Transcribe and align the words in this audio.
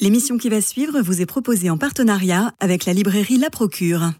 L'émission 0.00 0.38
qui 0.38 0.48
va 0.48 0.60
suivre 0.60 1.00
vous 1.00 1.22
est 1.22 1.26
proposée 1.26 1.70
en 1.70 1.78
partenariat 1.78 2.52
avec 2.58 2.84
la 2.84 2.92
librairie 2.92 3.38
La 3.38 3.48
Procure. 3.48 4.10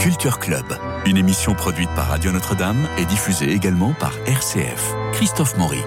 Culture 0.00 0.40
Club, 0.40 0.64
une 1.06 1.16
émission 1.16 1.54
produite 1.54 1.90
par 1.94 2.08
Radio 2.08 2.32
Notre-Dame 2.32 2.88
et 2.98 3.04
diffusée 3.04 3.52
également 3.52 3.94
par 3.94 4.12
RCF. 4.26 4.92
Christophe 5.12 5.56
Maury. 5.56 5.82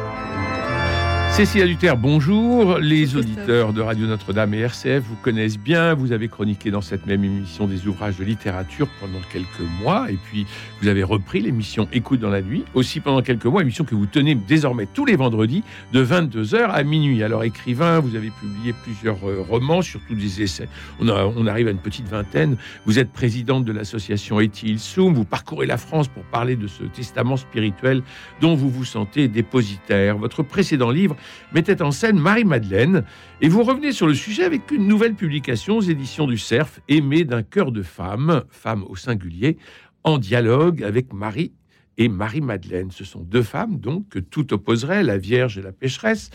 Cécilia 1.31 1.65
Duterre, 1.65 1.95
bonjour. 1.95 2.79
Les 2.79 3.15
auditeurs 3.15 3.71
de 3.71 3.79
Radio 3.79 4.07
Notre-Dame 4.07 4.53
et 4.55 4.59
RCF 4.59 5.03
vous 5.03 5.15
connaissent 5.15 5.57
bien. 5.57 5.93
Vous 5.93 6.11
avez 6.11 6.27
chroniqué 6.27 6.69
dans 6.69 6.81
cette 6.81 7.05
même 7.05 7.23
émission 7.23 7.65
des 7.65 7.87
ouvrages 7.87 8.17
de 8.17 8.25
littérature 8.25 8.89
pendant 8.99 9.19
quelques 9.31 9.61
mois. 9.81 10.11
Et 10.11 10.17
puis, 10.17 10.45
vous 10.81 10.89
avez 10.89 11.01
repris 11.01 11.39
l'émission 11.39 11.87
Écoute 11.93 12.19
dans 12.19 12.29
la 12.29 12.41
nuit, 12.41 12.65
aussi 12.73 12.99
pendant 12.99 13.21
quelques 13.21 13.45
mois, 13.45 13.61
émission 13.61 13.85
que 13.85 13.95
vous 13.95 14.05
tenez 14.05 14.35
désormais 14.35 14.85
tous 14.93 15.05
les 15.05 15.15
vendredis 15.15 15.63
de 15.93 16.03
22h 16.03 16.71
à 16.71 16.83
minuit. 16.83 17.23
Alors, 17.23 17.45
écrivain, 17.45 17.99
vous 17.99 18.17
avez 18.17 18.31
publié 18.31 18.73
plusieurs 18.83 19.17
euh, 19.25 19.41
romans, 19.47 19.81
surtout 19.81 20.15
des 20.15 20.41
essais. 20.41 20.67
On, 20.99 21.07
on 21.07 21.47
arrive 21.47 21.69
à 21.69 21.71
une 21.71 21.77
petite 21.77 22.09
vingtaine. 22.09 22.57
Vous 22.85 22.99
êtes 22.99 23.13
présidente 23.13 23.63
de 23.63 23.71
l'association 23.71 24.41
Eti 24.41 24.77
Soum. 24.77 25.13
Vous 25.13 25.25
parcourez 25.25 25.67
la 25.67 25.77
France 25.77 26.09
pour 26.09 26.23
parler 26.23 26.57
de 26.57 26.67
ce 26.67 26.83
testament 26.83 27.37
spirituel 27.37 28.01
dont 28.41 28.55
vous 28.55 28.69
vous 28.69 28.85
sentez 28.85 29.29
dépositaire. 29.29 30.17
Votre 30.17 30.43
précédent 30.43 30.91
livre 30.91 31.15
mettait 31.53 31.81
en 31.81 31.91
scène 31.91 32.19
Marie-Madeleine. 32.19 33.03
Et 33.41 33.49
vous 33.49 33.63
revenez 33.63 33.91
sur 33.91 34.07
le 34.07 34.13
sujet 34.13 34.43
avec 34.43 34.71
une 34.71 34.87
nouvelle 34.87 35.15
publication 35.15 35.77
aux 35.77 35.81
éditions 35.81 36.27
du 36.27 36.37
Cerf, 36.37 36.79
Aimée 36.87 37.23
d'un 37.23 37.43
cœur 37.43 37.71
de 37.71 37.83
femme, 37.83 38.43
femme 38.49 38.83
au 38.87 38.95
singulier, 38.95 39.57
en 40.03 40.17
dialogue 40.17 40.83
avec 40.83 41.13
Marie 41.13 41.53
et 41.97 42.07
Marie-Madeleine. 42.07 42.91
Ce 42.91 43.03
sont 43.03 43.21
deux 43.21 43.43
femmes, 43.43 43.79
donc, 43.79 44.09
que 44.09 44.19
tout 44.19 44.53
opposerait, 44.53 45.03
la 45.03 45.17
Vierge 45.17 45.57
et 45.57 45.61
la 45.61 45.73
pécheresse. 45.73 46.31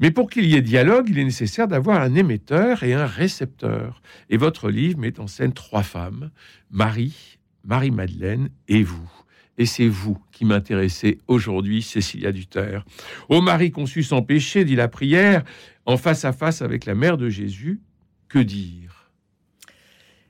Mais 0.00 0.10
pour 0.10 0.30
qu'il 0.30 0.46
y 0.46 0.54
ait 0.54 0.62
dialogue, 0.62 1.08
il 1.08 1.18
est 1.18 1.24
nécessaire 1.24 1.66
d'avoir 1.66 2.00
un 2.00 2.14
émetteur 2.14 2.84
et 2.84 2.94
un 2.94 3.06
récepteur. 3.06 4.00
Et 4.30 4.36
votre 4.36 4.70
livre 4.70 4.98
met 5.00 5.18
en 5.18 5.26
scène 5.26 5.52
trois 5.52 5.82
femmes, 5.82 6.30
Marie, 6.70 7.38
Marie-Madeleine 7.64 8.50
et 8.68 8.82
vous. 8.82 9.17
Et 9.58 9.66
c'est 9.66 9.88
vous 9.88 10.16
qui 10.30 10.44
m'intéressez 10.44 11.18
aujourd'hui, 11.26 11.82
Cécilia 11.82 12.32
Duterre. 12.32 12.84
Ô 13.28 13.40
Marie 13.40 13.72
conçue 13.72 14.04
sans 14.04 14.22
péché, 14.22 14.64
dit 14.64 14.76
la 14.76 14.88
prière, 14.88 15.44
en 15.84 15.96
face 15.96 16.24
à 16.24 16.32
face 16.32 16.62
avec 16.62 16.86
la 16.86 16.94
mère 16.94 17.18
de 17.18 17.28
Jésus, 17.28 17.80
que 18.28 18.38
dire? 18.38 19.10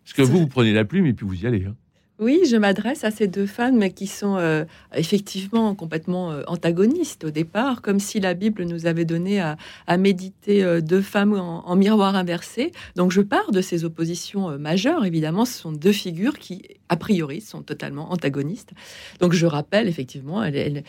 Parce 0.03 0.15
que 0.15 0.23
vous, 0.23 0.39
vous 0.39 0.47
prenez 0.49 0.73
la 0.73 0.87
plume 0.87 1.05
et 1.05 1.13
puis 1.13 1.27
vous 1.27 1.43
y 1.43 1.47
allez. 1.47 1.67
Hein. 1.67 1.77
Oui, 2.19 2.41
je 2.51 2.57
m'adresse 2.57 3.05
à 3.05 3.13
ces 3.13 3.29
deux 3.29 3.47
femmes 3.47 3.93
qui 3.93 4.09
sont 4.09 4.37
euh, 4.39 4.65
effectivement 4.93 5.77
complètement 5.77 6.33
euh, 6.33 6.43
antagonistes 6.49 7.23
au 7.25 7.31
départ, 7.31 7.81
comme 7.81 8.01
si 8.01 8.19
la 8.19 8.35
Bible 8.35 8.65
nous 8.65 8.87
avait 8.87 9.05
donné 9.05 9.41
à, 9.41 9.57
méditer 9.97 10.65
euh, 10.65 10.81
deux 10.81 11.01
femmes 11.01 11.35
en, 11.35 11.77
miroir 11.77 12.17
inversé. 12.17 12.73
Donc 12.97 13.13
je 13.13 13.21
pars 13.21 13.53
de 13.53 13.61
ces 13.61 13.85
oppositions 13.85 14.59
majeures, 14.59 15.05
évidemment, 15.05 15.45
ce 15.45 15.61
sont 15.61 15.71
deux 15.71 15.93
figures 15.93 16.39
qui, 16.39 16.63
a 16.89 16.97
priori, 16.97 17.41
sont 17.41 17.63
totalement 17.63 18.11
antagonistes. 18.13 18.73
Donc 19.21 19.33
je 19.33 19.47
rappelle, 19.47 19.87
effectivement, 19.87 20.43
elles, 20.43 20.83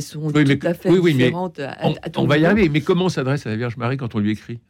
sont 0.00 0.30
tout 0.30 0.38
à 0.62 0.74
fait 0.74 1.00
différentes. 1.00 1.60
on, 2.16 2.26
va 2.26 2.38
y 2.38 2.46
aller, 2.46 2.68
mais 2.68 2.82
comment 2.82 3.08
s'adresse 3.08 3.46
à 3.46 3.50
la 3.50 3.56
Vierge 3.56 3.76
Marie 3.78 3.96
quand 3.96 4.14
on 4.14 4.20
lui 4.20 4.30
écrit? 4.30 4.60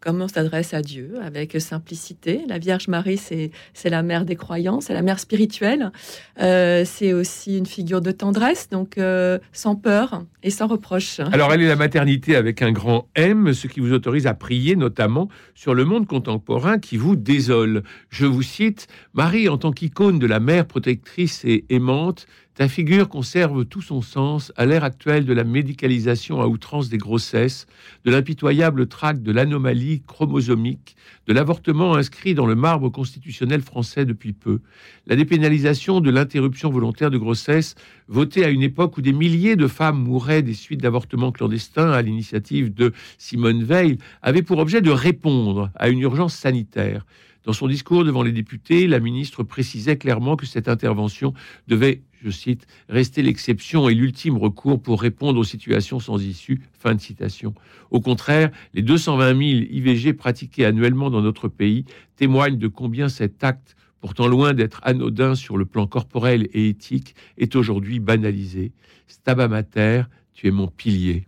Comment 0.00 0.24
on 0.24 0.28
s'adresse 0.28 0.74
à 0.74 0.82
Dieu 0.82 1.14
avec 1.22 1.60
simplicité. 1.60 2.42
La 2.48 2.58
Vierge 2.58 2.88
Marie, 2.88 3.18
c'est 3.18 3.50
la 3.84 4.02
mère 4.02 4.24
des 4.24 4.36
croyants, 4.36 4.80
c'est 4.80 4.94
la 4.94 5.02
mère 5.02 5.20
spirituelle. 5.20 5.92
Euh, 6.40 6.84
c'est 6.84 7.12
aussi 7.12 7.58
une 7.58 7.66
figure 7.66 8.00
de 8.00 8.10
tendresse, 8.10 8.68
donc 8.68 8.98
euh, 8.98 9.38
sans 9.52 9.76
peur 9.76 10.22
et 10.42 10.50
sans 10.50 10.66
reproche. 10.66 11.20
Alors, 11.32 11.52
elle 11.52 11.62
est 11.62 11.68
la 11.68 11.76
maternité 11.76 12.36
avec 12.36 12.62
un 12.62 12.72
grand 12.72 13.08
M, 13.14 13.52
ce 13.52 13.66
qui 13.66 13.80
vous 13.80 13.92
autorise 13.92 14.26
à 14.26 14.34
prier 14.34 14.76
notamment 14.76 15.28
sur 15.54 15.74
le 15.74 15.84
monde 15.84 16.06
contemporain 16.06 16.78
qui 16.78 16.96
vous 16.96 17.16
désole. 17.16 17.82
Je 18.10 18.26
vous 18.26 18.42
cite 18.42 18.86
Marie, 19.14 19.48
en 19.48 19.58
tant 19.58 19.72
qu'icône 19.72 20.18
de 20.18 20.26
la 20.26 20.40
mère 20.40 20.66
protectrice 20.66 21.44
et 21.44 21.64
aimante, 21.68 22.26
ta 22.56 22.68
figure 22.68 23.10
conserve 23.10 23.66
tout 23.66 23.82
son 23.82 24.00
sens 24.00 24.50
à 24.56 24.64
l'ère 24.64 24.82
actuelle 24.82 25.26
de 25.26 25.34
la 25.34 25.44
médicalisation 25.44 26.40
à 26.40 26.46
outrance 26.46 26.88
des 26.88 26.96
grossesses, 26.96 27.66
de 28.06 28.10
l'impitoyable 28.10 28.86
tract 28.86 29.22
de 29.22 29.30
l'anomalie 29.30 30.00
chromosomique, 30.06 30.96
de 31.26 31.34
l'avortement 31.34 31.96
inscrit 31.96 32.32
dans 32.32 32.46
le 32.46 32.54
marbre 32.54 32.88
constitutionnel 32.88 33.60
français 33.60 34.06
depuis 34.06 34.32
peu, 34.32 34.60
la 35.06 35.16
dépénalisation 35.16 36.00
de 36.00 36.08
l'interruption 36.08 36.70
volontaire 36.70 37.10
de 37.10 37.18
grossesse, 37.18 37.74
votée 38.08 38.46
à 38.46 38.48
une 38.48 38.62
époque 38.62 38.96
où 38.96 39.02
des 39.02 39.12
milliers 39.12 39.56
de 39.56 39.66
femmes 39.66 40.02
mouraient 40.02 40.42
des 40.42 40.54
suites 40.54 40.80
d'avortements 40.80 41.32
clandestins 41.32 41.90
à 41.90 42.00
l'initiative 42.00 42.72
de 42.72 42.94
Simone 43.18 43.64
Veil, 43.64 43.98
avait 44.22 44.40
pour 44.40 44.56
objet 44.56 44.80
de 44.80 44.90
répondre 44.90 45.70
à 45.74 45.90
une 45.90 46.00
urgence 46.00 46.34
sanitaire. 46.34 47.04
Dans 47.44 47.52
son 47.52 47.68
discours 47.68 48.04
devant 48.04 48.24
les 48.24 48.32
députés, 48.32 48.88
la 48.88 48.98
ministre 48.98 49.44
précisait 49.44 49.96
clairement 49.96 50.34
que 50.34 50.46
cette 50.46 50.68
intervention 50.68 51.32
devait 51.68 52.02
je 52.22 52.30
cite, 52.30 52.66
rester 52.88 53.22
l'exception 53.22 53.88
et 53.88 53.94
l'ultime 53.94 54.36
recours 54.36 54.80
pour 54.80 55.00
répondre 55.00 55.38
aux 55.38 55.44
situations 55.44 56.00
sans 56.00 56.22
issue. 56.22 56.62
Fin 56.78 56.94
de 56.94 57.00
citation. 57.00 57.54
Au 57.90 58.00
contraire, 58.00 58.50
les 58.74 58.82
220 58.82 59.28
000 59.28 59.40
IVG 59.70 60.12
pratiqués 60.12 60.64
annuellement 60.64 61.10
dans 61.10 61.22
notre 61.22 61.48
pays 61.48 61.84
témoignent 62.16 62.58
de 62.58 62.68
combien 62.68 63.08
cet 63.08 63.44
acte, 63.44 63.76
pourtant 64.00 64.28
loin 64.28 64.54
d'être 64.54 64.80
anodin 64.84 65.34
sur 65.34 65.56
le 65.56 65.66
plan 65.66 65.86
corporel 65.86 66.48
et 66.52 66.68
éthique, 66.68 67.14
est 67.38 67.56
aujourd'hui 67.56 68.00
banalisé. 68.00 68.72
Staba 69.06 69.48
Mater, 69.48 70.02
tu 70.34 70.48
es 70.48 70.50
mon 70.50 70.68
pilier. 70.68 71.26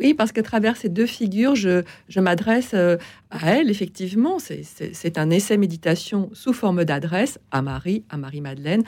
Oui, 0.00 0.14
parce 0.14 0.32
qu'à 0.32 0.42
travers 0.42 0.78
ces 0.78 0.88
deux 0.88 1.04
figures, 1.04 1.54
je, 1.54 1.82
m'adresse 2.18 2.70
euh, 2.72 2.96
à 3.30 3.50
elle, 3.50 3.70
effectivement. 3.70 4.38
C'est 4.38 5.18
un 5.18 5.28
essai 5.28 5.58
méditation 5.58 6.30
sous 6.32 6.54
forme 6.54 6.84
d'adresse 6.84 7.38
à 7.50 7.60
Marie, 7.60 8.02
à 8.08 8.16
Marie-Madeleine. 8.16 8.82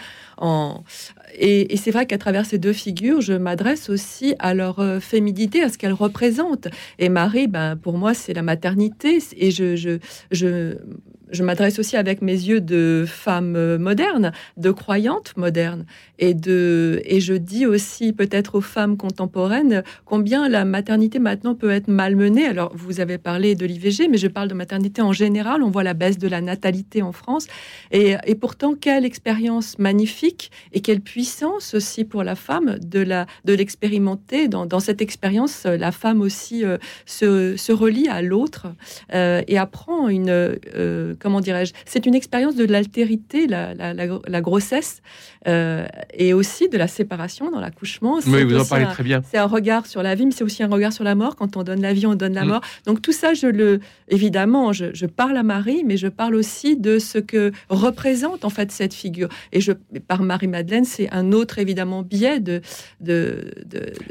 Et, 1.38 1.76
c'est 1.76 1.90
vrai 1.90 2.06
qu'à 2.06 2.16
travers 2.16 2.46
ces 2.46 2.56
deux 2.56 2.72
figures, 2.72 3.20
je 3.20 3.34
m'adresse 3.34 3.90
aussi 3.90 4.34
à 4.38 4.54
leur 4.54 4.80
euh, 4.80 5.00
féminité, 5.00 5.62
à 5.62 5.68
ce 5.68 5.76
qu'elles 5.76 5.92
représentent. 5.92 6.68
Et 6.98 7.10
Marie, 7.10 7.46
ben, 7.46 7.76
pour 7.76 7.98
moi, 7.98 8.14
c'est 8.14 8.32
la 8.32 8.42
maternité. 8.42 9.18
Et 9.36 9.50
je, 9.50 9.76
je, 9.76 9.98
je 10.30 10.78
je 11.32 11.42
m'adresse 11.42 11.78
aussi 11.78 11.96
avec 11.96 12.22
mes 12.22 12.32
yeux 12.32 12.60
de 12.60 13.04
femme 13.06 13.76
moderne, 13.78 14.32
de 14.56 14.70
croyante 14.70 15.36
moderne, 15.36 15.86
et 16.18 16.34
de 16.34 17.00
et 17.04 17.20
je 17.20 17.34
dis 17.34 17.66
aussi 17.66 18.12
peut-être 18.12 18.54
aux 18.56 18.60
femmes 18.60 18.96
contemporaines 18.96 19.82
combien 20.04 20.48
la 20.48 20.64
maternité 20.64 21.18
maintenant 21.18 21.54
peut 21.54 21.70
être 21.70 21.88
malmenée. 21.88 22.46
Alors 22.46 22.72
vous 22.74 23.00
avez 23.00 23.18
parlé 23.18 23.54
de 23.54 23.66
l'IVG, 23.66 24.08
mais 24.08 24.18
je 24.18 24.28
parle 24.28 24.48
de 24.48 24.54
maternité 24.54 25.02
en 25.02 25.12
général. 25.12 25.62
On 25.62 25.70
voit 25.70 25.82
la 25.82 25.94
baisse 25.94 26.18
de 26.18 26.28
la 26.28 26.40
natalité 26.40 27.02
en 27.02 27.12
France, 27.12 27.46
et, 27.90 28.16
et 28.26 28.34
pourtant 28.34 28.74
quelle 28.74 29.04
expérience 29.04 29.78
magnifique 29.78 30.50
et 30.72 30.80
quelle 30.80 31.00
puissance 31.00 31.74
aussi 31.74 32.04
pour 32.04 32.22
la 32.24 32.34
femme 32.34 32.78
de 32.78 33.00
la 33.00 33.26
de 33.44 33.54
l'expérimenter. 33.54 34.48
Dans, 34.48 34.66
dans, 34.66 34.80
cette 34.80 35.00
expérience, 35.00 35.64
la 35.64 35.92
femme 35.92 36.20
aussi 36.20 36.64
euh, 36.64 36.78
se, 37.06 37.56
se 37.56 37.72
relie 37.72 38.08
à 38.08 38.22
l'autre 38.22 38.66
euh, 39.14 39.42
et 39.46 39.58
apprend 39.58 40.08
une 40.08 40.30
euh, 40.30 41.14
comment 41.22 41.40
dirais-je, 41.40 41.72
c'est 41.86 42.04
une 42.04 42.14
expérience 42.14 42.56
de 42.56 42.64
l'altérité, 42.64 43.46
la, 43.46 44.40
grossesse, 44.40 45.02
euh, 45.46 45.86
et 46.12 46.34
aussi 46.34 46.68
de 46.68 46.76
la 46.76 46.88
séparation 46.88 47.50
dans 47.50 47.60
l'accouchement. 47.60 48.18
Oui, 48.26 48.44
vous 48.44 48.58
en 48.58 48.64
parlez 48.64 48.86
très 48.86 49.04
bien. 49.04 49.22
C'est 49.30 49.38
un 49.38 49.46
regard 49.46 49.86
sur 49.86 50.02
la 50.02 50.14
vie, 50.14 50.26
mais 50.26 50.32
c'est 50.32 50.44
aussi 50.44 50.62
un 50.62 50.68
regard 50.68 50.92
sur 50.92 51.04
la 51.04 51.14
mort. 51.14 51.36
Quand 51.36 51.56
on 51.56 51.62
donne 51.62 51.80
la 51.80 51.92
vie, 51.92 52.06
on 52.06 52.16
donne 52.16 52.34
la 52.34 52.44
mm. 52.44 52.48
mort. 52.48 52.60
Donc 52.86 53.00
tout 53.02 53.12
ça, 53.12 53.34
je 53.34 53.46
le, 53.46 53.80
évidemment, 54.08 54.72
je, 54.72 55.06
parle 55.06 55.36
à 55.36 55.42
Marie, 55.42 55.84
mais 55.84 55.96
je 55.96 56.08
parle 56.08 56.34
aussi 56.34 56.76
de 56.76 56.98
ce 56.98 57.18
que 57.18 57.52
représente 57.68 58.44
en 58.44 58.50
fait 58.50 58.72
cette 58.72 58.94
figure. 58.94 59.28
Et 59.52 59.60
je, 59.60 59.72
par 60.08 60.22
Marie-Madeleine, 60.22 60.84
c'est 60.84 61.10
un 61.12 61.32
autre 61.32 61.58
évidemment 61.58 62.02
biais 62.02 62.40
de. 62.40 62.60
de, 63.00 63.52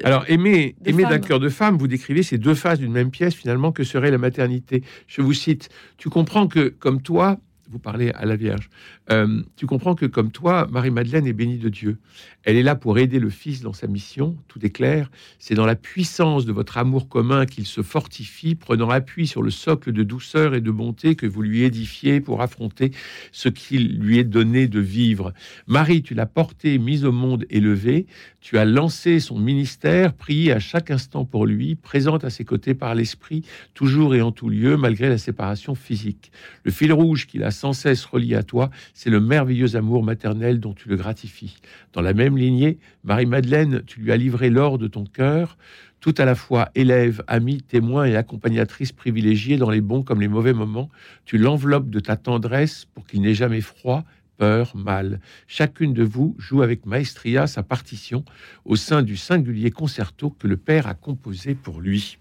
Alors, 0.03 0.23
aimer, 0.29 0.75
aimer 0.85 1.03
d'un 1.03 1.19
cœur 1.19 1.39
de 1.39 1.49
femme, 1.49 1.77
vous 1.77 1.87
décrivez 1.87 2.23
ces 2.23 2.37
deux 2.37 2.55
phases 2.55 2.79
d'une 2.79 2.91
même 2.91 3.11
pièce 3.11 3.33
finalement 3.33 3.71
que 3.71 3.83
serait 3.83 4.11
la 4.11 4.17
maternité. 4.17 4.83
Je 5.07 5.21
vous 5.21 5.33
cite, 5.33 5.69
tu 5.97 6.09
comprends 6.09 6.47
que 6.47 6.69
comme 6.69 7.00
toi, 7.01 7.37
vous 7.69 7.79
parlez 7.79 8.11
à 8.11 8.25
la 8.25 8.35
Vierge, 8.35 8.69
euh, 9.11 9.41
tu 9.55 9.65
comprends 9.65 9.95
que 9.95 10.05
comme 10.05 10.31
toi, 10.31 10.67
Marie-Madeleine 10.69 11.25
est 11.25 11.33
bénie 11.33 11.57
de 11.57 11.69
Dieu. 11.69 11.99
Elle 12.43 12.57
est 12.57 12.63
là 12.63 12.75
pour 12.75 12.97
aider 12.97 13.19
le 13.19 13.29
Fils 13.29 13.61
dans 13.61 13.73
sa 13.73 13.85
mission, 13.85 14.35
tout 14.47 14.65
est 14.65 14.71
clair. 14.71 15.11
C'est 15.37 15.53
dans 15.53 15.67
la 15.67 15.75
puissance 15.75 16.45
de 16.45 16.51
votre 16.51 16.79
amour 16.79 17.07
commun 17.07 17.45
qu'il 17.45 17.67
se 17.67 17.83
fortifie, 17.83 18.55
prenant 18.55 18.89
appui 18.89 19.27
sur 19.27 19.43
le 19.43 19.51
socle 19.51 19.91
de 19.91 20.01
douceur 20.01 20.55
et 20.55 20.61
de 20.61 20.71
bonté 20.71 21.15
que 21.15 21.27
vous 21.27 21.43
lui 21.43 21.61
édifiez 21.61 22.19
pour 22.19 22.41
affronter 22.41 22.91
ce 23.31 23.47
qu'il 23.47 23.99
lui 23.99 24.17
est 24.17 24.23
donné 24.23 24.67
de 24.67 24.79
vivre. 24.79 25.33
Marie, 25.67 26.01
tu 26.01 26.15
l'as 26.15 26.25
porté, 26.25 26.79
mise 26.79 27.05
au 27.05 27.11
monde, 27.11 27.45
élevée. 27.51 28.07
Tu 28.39 28.57
as 28.57 28.65
lancé 28.65 29.19
son 29.19 29.37
ministère, 29.37 30.13
prié 30.13 30.51
à 30.51 30.59
chaque 30.59 30.89
instant 30.89 31.25
pour 31.25 31.45
lui, 31.45 31.75
présente 31.75 32.23
à 32.23 32.31
ses 32.31 32.43
côtés 32.43 32.73
par 32.73 32.95
l'Esprit, 32.95 33.43
toujours 33.75 34.15
et 34.15 34.21
en 34.21 34.31
tout 34.31 34.49
lieu, 34.49 34.77
malgré 34.77 35.09
la 35.09 35.19
séparation 35.19 35.75
physique. 35.75 36.31
Le 36.63 36.71
fil 36.71 36.91
rouge 36.91 37.27
qui 37.27 37.37
la 37.37 37.51
sans 37.51 37.73
cesse 37.73 38.03
relié 38.03 38.33
à 38.33 38.41
toi, 38.41 38.71
c'est 38.95 39.11
le 39.11 39.19
merveilleux 39.19 39.75
amour 39.75 40.03
maternel 40.03 40.59
dont 40.59 40.73
tu 40.73 40.89
le 40.89 40.95
gratifies. 40.95 41.57
Dans 41.93 42.01
la 42.01 42.13
même 42.13 42.30
lignée, 42.37 42.77
Marie-Madeleine, 43.03 43.83
tu 43.85 43.99
lui 44.01 44.11
as 44.11 44.17
livré 44.17 44.49
l'or 44.49 44.77
de 44.77 44.87
ton 44.87 45.05
cœur, 45.05 45.57
tout 45.99 46.15
à 46.17 46.25
la 46.25 46.33
fois 46.35 46.69
élève, 46.73 47.23
ami, 47.27 47.61
témoin 47.61 48.05
et 48.05 48.15
accompagnatrice 48.15 48.91
privilégiée 48.91 49.57
dans 49.57 49.69
les 49.69 49.81
bons 49.81 50.01
comme 50.03 50.19
les 50.21 50.27
mauvais 50.27 50.53
moments, 50.53 50.89
tu 51.25 51.37
l'enveloppes 51.37 51.89
de 51.89 51.99
ta 51.99 52.15
tendresse 52.15 52.85
pour 52.93 53.05
qu'il 53.05 53.21
n'ait 53.21 53.35
jamais 53.35 53.61
froid, 53.61 54.03
peur, 54.37 54.71
mal. 54.75 55.19
Chacune 55.47 55.93
de 55.93 56.03
vous 56.03 56.35
joue 56.39 56.63
avec 56.63 56.87
maestria 56.87 57.45
sa 57.45 57.61
partition 57.61 58.25
au 58.65 58.75
sein 58.75 59.03
du 59.03 59.15
singulier 59.15 59.69
concerto 59.69 60.31
que 60.31 60.47
le 60.47 60.57
Père 60.57 60.87
a 60.87 60.95
composé 60.95 61.53
pour 61.53 61.79
lui. 61.81 62.17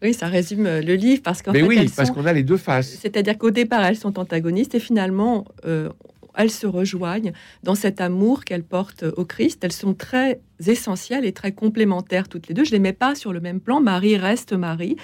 Oui, 0.00 0.14
ça 0.14 0.28
résume 0.28 0.64
euh, 0.64 0.80
le 0.80 0.94
livre 0.94 1.22
parce 1.22 1.42
qu'en 1.42 1.52
Mais 1.52 1.60
fait, 1.60 1.66
oui, 1.66 1.76
elles 1.80 1.90
parce 1.90 2.08
sont- 2.08 2.14
qu'on 2.14 2.24
a 2.24 2.32
les 2.32 2.44
deux 2.44 2.56
faces. 2.56 2.96
c'est-à-dire 3.00 3.36
qu'au 3.36 3.50
départ, 3.50 3.84
elles 3.84 3.96
sont 3.96 4.18
antagonistes 4.18 4.74
et 4.76 4.80
finalement, 4.80 5.44
euh, 5.66 5.90
elles 6.38 6.50
se 6.50 6.66
rejoignent 6.66 7.32
dans 7.64 7.74
cet 7.74 8.00
amour 8.00 8.44
qu'elles 8.44 8.64
portent 8.64 9.04
au 9.16 9.24
Christ. 9.26 9.62
Elles 9.62 9.72
sont 9.72 9.92
très 9.92 10.40
essentielles 10.66 11.24
et 11.24 11.32
très 11.32 11.52
complémentaires 11.52 12.28
toutes 12.28 12.48
les 12.48 12.54
deux. 12.54 12.64
Je 12.64 12.72
les 12.72 12.78
mets 12.78 12.92
pas 12.92 13.14
sur 13.14 13.32
le 13.32 13.40
même 13.40 13.60
plan. 13.60 13.80
Marie 13.80 14.16
reste 14.16 14.52
Marie. 14.52 14.96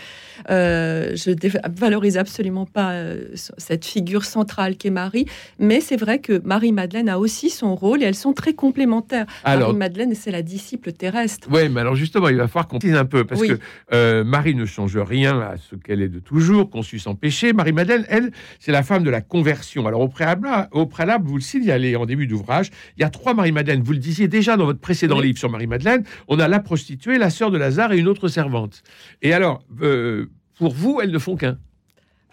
Euh, 0.51 1.13
je 1.15 1.31
dé- 1.31 1.53
valorise 1.77 2.17
absolument 2.19 2.67
pas 2.67 2.93
euh, 2.93 3.25
cette 3.35 3.85
figure 3.85 4.25
centrale 4.25 4.77
qu'est 4.77 4.91
Marie, 4.91 5.27
mais 5.59 5.81
c'est 5.81 5.97
vrai 5.97 6.19
que 6.19 6.41
Marie-Madeleine 6.45 7.09
a 7.09 7.19
aussi 7.19 7.51
son 7.51 7.75
rôle 7.75 8.03
et 8.03 8.07
elles 8.07 8.15
sont 8.15 8.33
très 8.33 8.53
complémentaires. 8.55 9.27
Alors, 9.45 9.69
Marie-Madeleine, 9.69 10.15
c'est 10.15 10.31
la 10.31 10.43
disciple 10.43 10.93
terrestre. 10.93 11.51
Ouais, 11.51 11.69
mais 11.69 11.81
alors 11.81 11.95
justement, 11.95 12.29
il 12.29 12.37
va 12.37 12.49
falloir 12.49 12.67
qu'on 12.69 12.79
dise 12.79 12.95
un 12.95 13.05
peu, 13.05 13.25
parce 13.25 13.41
Oui. 13.41 13.49
que 13.49 13.59
euh, 13.93 14.25
Marie 14.25 14.55
ne 14.55 14.65
change 14.65 14.97
rien 14.97 15.39
à 15.41 15.55
ce 15.57 15.77
qu'elle 15.77 16.03
est 16.03 16.09
de 16.09 16.19
toujours, 16.19 16.69
conçue 16.71 16.99
sans 16.99 17.15
péché. 17.15 17.53
Marie-Madeleine, 17.53 18.05
elle, 18.09 18.31
c'est 18.59 18.73
la 18.73 18.83
femme 18.83 19.05
de 19.05 19.11
la 19.11 19.21
conversion. 19.21 19.87
Alors 19.87 20.01
au 20.01 20.09
préalable, 20.09 20.49
au 20.73 20.87
préalable 20.87 21.27
vous 21.29 21.37
le 21.37 21.41
signalez 21.43 21.97
en 21.97 22.07
début 22.07 22.27
d'ouvrage, 22.27 22.71
il 22.97 23.01
y 23.03 23.05
a 23.05 23.11
trois 23.11 23.35
Marie-Madeleine. 23.35 23.83
Vous 23.83 23.93
le 23.93 23.99
disiez 23.99 24.29
déjà 24.29 24.57
dans 24.57 24.65
votre 24.65 24.81
précédent 24.81 25.19
Oui. 25.19 25.27
livre 25.29 25.39
sur 25.45 25.51
Marie-Madeleine, 25.51 26.05
on 26.29 26.39
a 26.41 26.49
la 26.49 26.59
prostituée, 26.59 27.19
la 27.19 27.29
sœur 27.31 27.51
de 27.51 27.59
Lazare 27.59 27.93
et 27.93 27.99
une 27.99 28.09
autre 28.09 28.29
servante. 28.29 28.83
Et 29.21 29.35
alors, 29.35 29.63
euh, 29.83 30.27
pour 30.59 30.73
vous, 30.73 31.01
elles 31.03 31.11
ne 31.11 31.19
font 31.19 31.37
qu'un. 31.37 31.59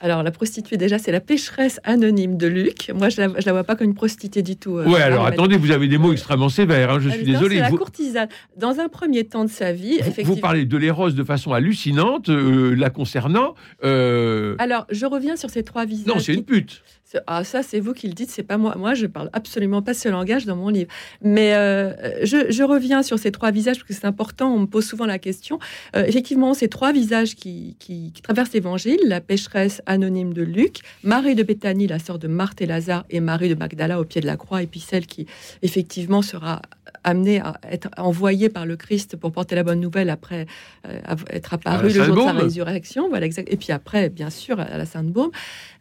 Alors, 0.04 0.24
la 0.24 0.32
prostituée, 0.32 0.78
déjà, 0.78 0.98
c'est 0.98 1.12
la 1.12 1.20
pécheresse 1.20 1.80
anonyme 1.84 2.36
de 2.38 2.48
Luc. 2.48 2.90
Moi, 2.96 3.10
je 3.10 3.22
la, 3.22 3.28
je 3.40 3.46
la 3.46 3.52
vois 3.52 3.64
pas 3.66 3.76
comme 3.76 3.86
une 3.88 3.94
prostituée 3.94 4.42
du 4.42 4.56
tout. 4.56 4.78
euh, 4.78 4.86
ouais, 4.88 5.00
alors 5.02 5.26
attendez, 5.28 5.58
vous 5.58 5.70
avez 5.72 5.88
des 5.88 6.00
mots 6.00 6.12
extrêmement 6.14 6.50
sévères, 6.50 6.90
hein, 6.90 7.00
je 7.00 7.10
Elle- 7.10 7.16
suis 7.18 7.26
désolé. 7.26 7.58
C'est 7.58 7.62
la 7.62 7.70
Vous, 7.70 7.78
courtisane. 7.78 8.30
Dans 8.58 8.80
un 8.80 8.88
premier 8.90 9.26
temps 9.26 9.44
de 9.46 9.50
sa 9.50 9.74
vie, 9.74 9.96
vous- 9.96 10.00
effectivement. 10.00 10.34
vous 10.34 10.40
parlez 10.42 10.66
de 10.66 10.78
l'éros 10.78 11.12
de 11.12 11.24
façon 11.24 11.52
hallucinante, 11.54 12.30
euh, 12.30 12.74
la 12.76 12.90
concernant. 12.90 13.54
euh, 13.84 14.56
Alors, 14.58 14.88
je 14.90 15.06
reviens 15.06 15.36
sur 15.36 15.50
ces 15.52 15.62
trois 15.64 15.86
visages. 15.86 16.08
non, 16.08 16.20
c'est 16.20 16.34
une 16.34 16.46
pute. 16.46 16.82
Ah, 17.28 17.44
ça, 17.44 17.62
c'est 17.64 17.80
vous 17.80 17.94
qui 17.94 18.08
le 18.08 18.14
dites, 18.14 18.30
c'est 18.30 18.44
pas 18.44 18.58
moi. 18.58 18.76
Moi, 18.78 18.94
je 18.94 19.06
parle 19.06 19.30
absolument 19.34 19.82
pas 19.82 19.94
ce 19.94 20.08
langage 20.10 20.46
dans 20.46 20.56
mon 20.56 20.70
livre. 20.70 20.90
Mais 21.22 21.54
euh, 21.56 21.94
je, 22.26 22.50
je 22.52 22.64
reviens 22.64 23.04
sur 23.04 23.20
ces 23.20 23.32
trois 23.32 23.52
visages 23.52 23.78
parce 23.78 23.88
que 23.88 23.94
c'est 23.94 24.06
important. 24.06 24.54
On 24.54 24.60
me 24.60 24.66
pose 24.66 24.86
souvent 24.86 25.06
la 25.06 25.20
question. 25.20 25.60
Euh, 25.96 26.06
effectivement, 26.06 26.54
ces 26.54 26.68
trois 26.70 26.92
visages 26.94 27.36
qui, 27.36 27.76
qui- 27.80 28.12
qui 28.14 28.22
traversent 28.22 28.54
l'Évangile 28.54 29.00
la 29.06 29.20
pécheresse 29.22 29.82
anonyme 29.86 30.34
de 30.34 30.42
Luc, 30.44 30.80
Marie 31.04 31.36
de 31.36 31.44
Béthanie, 31.44 31.88
la 31.88 32.00
sœur 32.00 32.18
de 32.20 32.28
Marthe 32.28 32.62
et 32.62 32.66
Lazare, 32.66 33.06
et 33.10 33.20
Marie 33.20 33.50
de 33.50 33.56
Magdala 33.56 34.00
au 34.00 34.06
pied 34.06 34.22
de 34.22 34.26
la 34.28 34.38
croix, 34.38 34.62
et 34.64 34.68
puis 34.68 34.80
celle 34.80 35.06
qui 35.06 35.26
effectivement 35.62 36.22
sera 36.22 36.62
amenée 37.04 37.40
à 37.40 37.56
être 37.70 37.90
envoyée 37.98 38.50
par 38.50 38.66
le 38.66 38.76
Christ 38.76 39.16
pour 39.16 39.32
porter 39.32 39.56
la 39.56 39.64
bonne 39.64 39.80
nouvelle 39.80 40.10
après 40.10 40.46
euh, 40.88 41.00
être 41.30 41.54
apparue 41.54 41.88
le 41.88 41.90
jour 42.06 42.16
de 42.16 42.22
sa 42.22 42.32
résurrection. 42.44 43.10
Voilà, 43.10 43.26
exact. 43.26 43.52
Et 43.52 43.58
puis 43.58 43.72
après, 43.72 44.10
bien 44.10 44.30
sûr, 44.30 44.60
à 44.60 44.78
la 44.78 44.86
Sainte-Baume. 44.86 45.32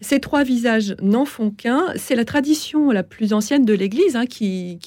Ces 0.01 0.19
trois 0.21 0.45
visages 0.45 0.95
font 1.25 1.51
qu'un. 1.51 1.87
C'est 1.97 2.15
la 2.15 2.25
tradition 2.25 2.91
la 2.91 3.03
plus 3.03 3.33
ancienne 3.33 3.65
de 3.65 3.75
l'Église 3.75 4.17
hein, 4.17 4.27
qui, 4.27 4.79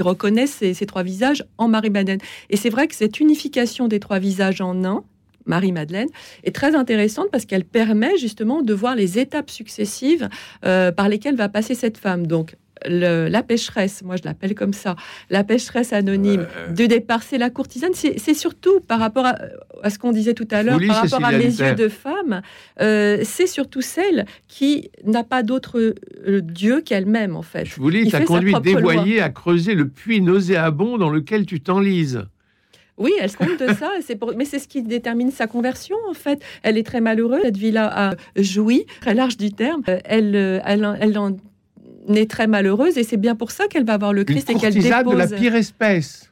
reconnaît 0.00 0.46
ces, 0.46 0.74
ces 0.74 0.86
trois 0.86 1.02
visages 1.02 1.44
en 1.58 1.68
Marie-Madeleine. 1.68 2.20
Et 2.50 2.56
c'est 2.56 2.70
vrai 2.70 2.86
que 2.88 2.94
cette 2.94 3.20
unification 3.20 3.88
des 3.88 4.00
trois 4.00 4.18
visages 4.18 4.60
en 4.60 4.84
un, 4.84 5.04
Marie-Madeleine, 5.46 6.08
est 6.44 6.54
très 6.54 6.74
intéressante 6.74 7.28
parce 7.30 7.46
qu'elle 7.46 7.64
permet 7.64 8.16
justement 8.18 8.62
de 8.62 8.74
voir 8.74 8.94
les 8.94 9.18
étapes 9.18 9.50
successives 9.50 10.28
euh, 10.64 10.92
par 10.92 11.08
lesquelles 11.08 11.36
va 11.36 11.48
passer 11.48 11.74
cette 11.74 11.98
femme. 11.98 12.26
Donc, 12.26 12.56
le- 12.88 13.28
la 13.28 13.42
pécheresse, 13.42 14.02
moi 14.02 14.16
je 14.16 14.22
l'appelle 14.24 14.54
comme 14.54 14.72
ça, 14.72 14.96
la 15.30 15.44
pécheresse 15.44 15.92
anonyme 15.92 16.46
Euh, 16.56 16.68
de 16.72 16.86
départ, 16.86 17.22
c'est 17.22 17.38
la 17.38 17.50
courtisane. 17.50 17.92
C'est 17.94 18.34
surtout 18.34 18.80
par 18.80 18.98
rapport 19.00 19.26
à, 19.26 19.36
à 19.82 19.90
ce 19.90 19.98
qu'on 19.98 20.12
disait 20.12 20.34
tout 20.34 20.48
à 20.50 20.62
l'heure, 20.62 20.78
par 20.86 21.02
rapport 21.02 21.24
à 21.24 21.32
mes 21.32 21.44
yeux 21.44 21.74
de 21.74 21.88
femme, 21.88 22.42
euh, 22.80 23.18
c'est 23.24 23.46
surtout 23.46 23.80
celle 23.80 24.26
qui 24.48 24.90
n'a 25.04 25.24
pas 25.24 25.42
d'autre 25.42 25.78
euh, 25.78 26.40
Dieu 26.40 26.80
qu'elle-même 26.80 27.36
en 27.36 27.42
fait. 27.42 27.64
Je 27.64 27.76
vous 27.80 27.88
lis, 27.88 28.10
ta 28.10 28.20
conduite 28.20 28.60
dévoyée 28.62 29.20
à 29.20 29.28
creuser 29.30 29.74
le 29.74 29.88
puits 29.88 30.20
nauséabond 30.20 30.98
dans 30.98 31.10
lequel 31.10 31.46
tu 31.46 31.60
t'enlises. 31.60 32.22
Oui, 32.98 33.12
elle 33.20 33.30
se 33.30 33.36
compte 33.36 33.60
de 33.60 33.74
ça, 33.74 33.90
pour... 34.18 34.32
mais 34.36 34.46
c'est 34.46 34.58
ce 34.58 34.66
qui 34.68 34.82
détermine 34.82 35.30
sa 35.30 35.46
conversion 35.46 35.96
en 36.08 36.14
fait. 36.14 36.40
Elle 36.62 36.78
est 36.78 36.82
très 36.86 37.02
malheureuse, 37.02 37.40
cette 37.42 37.58
vie-là 37.58 37.90
a 37.94 38.14
joui, 38.40 38.86
très 39.02 39.12
large 39.14 39.36
du 39.36 39.52
terme. 39.52 39.82
Euh, 39.88 39.98
Elle, 40.04 40.34
euh, 40.34 40.60
elle, 40.64 40.88
elle 41.00 41.18
en 41.18 41.36
est 42.14 42.30
très 42.30 42.46
malheureuse 42.46 42.96
et 42.98 43.02
c'est 43.04 43.16
bien 43.16 43.34
pour 43.34 43.50
ça 43.50 43.66
qu'elle 43.68 43.84
va 43.84 43.98
voir 43.98 44.12
le 44.12 44.20
Une 44.20 44.26
Christ 44.26 44.50
et 44.50 44.54
qu'elle 44.54 44.72
courtisane 44.74 45.04
dépose. 45.04 45.14
de 45.14 45.18
la 45.34 45.38
pire 45.40 45.54
espèce. 45.54 46.30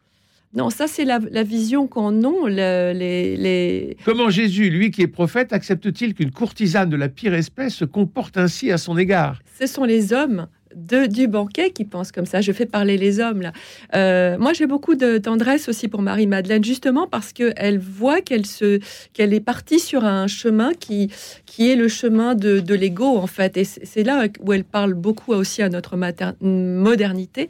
Non, 0.56 0.70
ça 0.70 0.86
c'est 0.86 1.04
la, 1.04 1.18
la 1.32 1.42
vision 1.42 1.88
qu'en 1.88 2.14
ont 2.22 2.46
le- 2.46 2.92
les, 2.94 3.36
les, 3.36 3.96
Comment 4.04 4.30
Jésus, 4.30 4.70
lui 4.70 4.92
qui 4.92 5.02
est 5.02 5.08
prophète, 5.08 5.52
accepte-t-il 5.52 6.14
qu'une 6.14 6.30
courtisane 6.30 6.88
de 6.88 6.96
la 6.96 7.08
pire 7.08 7.34
espèce 7.34 7.74
se 7.74 7.84
comporte 7.84 8.36
ainsi 8.36 8.70
à 8.70 8.78
son 8.78 8.96
égard? 8.96 9.40
Ce 9.58 9.66
sont 9.66 9.82
les 9.82 10.12
hommes 10.12 10.46
du 10.74 11.28
banquet 11.28 11.70
qui 11.70 11.84
pensent 11.84 12.12
comme 12.12 12.26
ça. 12.26 12.40
Je 12.40 12.52
fais 12.52 12.66
parler 12.66 12.96
les 12.96 13.20
hommes 13.20 13.42
là. 13.42 13.52
Euh, 13.94 14.36
moi, 14.38 14.52
j'ai 14.52 14.66
beaucoup 14.66 14.94
de 14.94 15.18
tendresse 15.18 15.68
aussi 15.68 15.88
pour 15.88 16.02
Marie-Madeleine, 16.02 16.64
justement 16.64 17.06
parce 17.06 17.32
qu'elle 17.32 17.78
voit 17.78 18.20
qu'elle 18.20 18.46
se, 18.46 18.80
qu'elle 19.12 19.32
est 19.32 19.40
partie 19.40 19.78
sur 19.78 20.04
un 20.04 20.26
chemin 20.26 20.72
qui, 20.74 21.10
qui 21.46 21.70
est 21.70 21.76
le 21.76 21.88
chemin 21.88 22.34
de, 22.34 22.60
de 22.60 22.74
l'ego 22.74 23.16
en 23.16 23.26
fait. 23.26 23.56
Et 23.56 23.64
c'est 23.64 24.02
là 24.02 24.26
où 24.40 24.52
elle 24.52 24.64
parle 24.64 24.94
beaucoup 24.94 25.32
aussi 25.32 25.62
à 25.62 25.68
notre 25.68 25.96
modernité, 26.40 27.48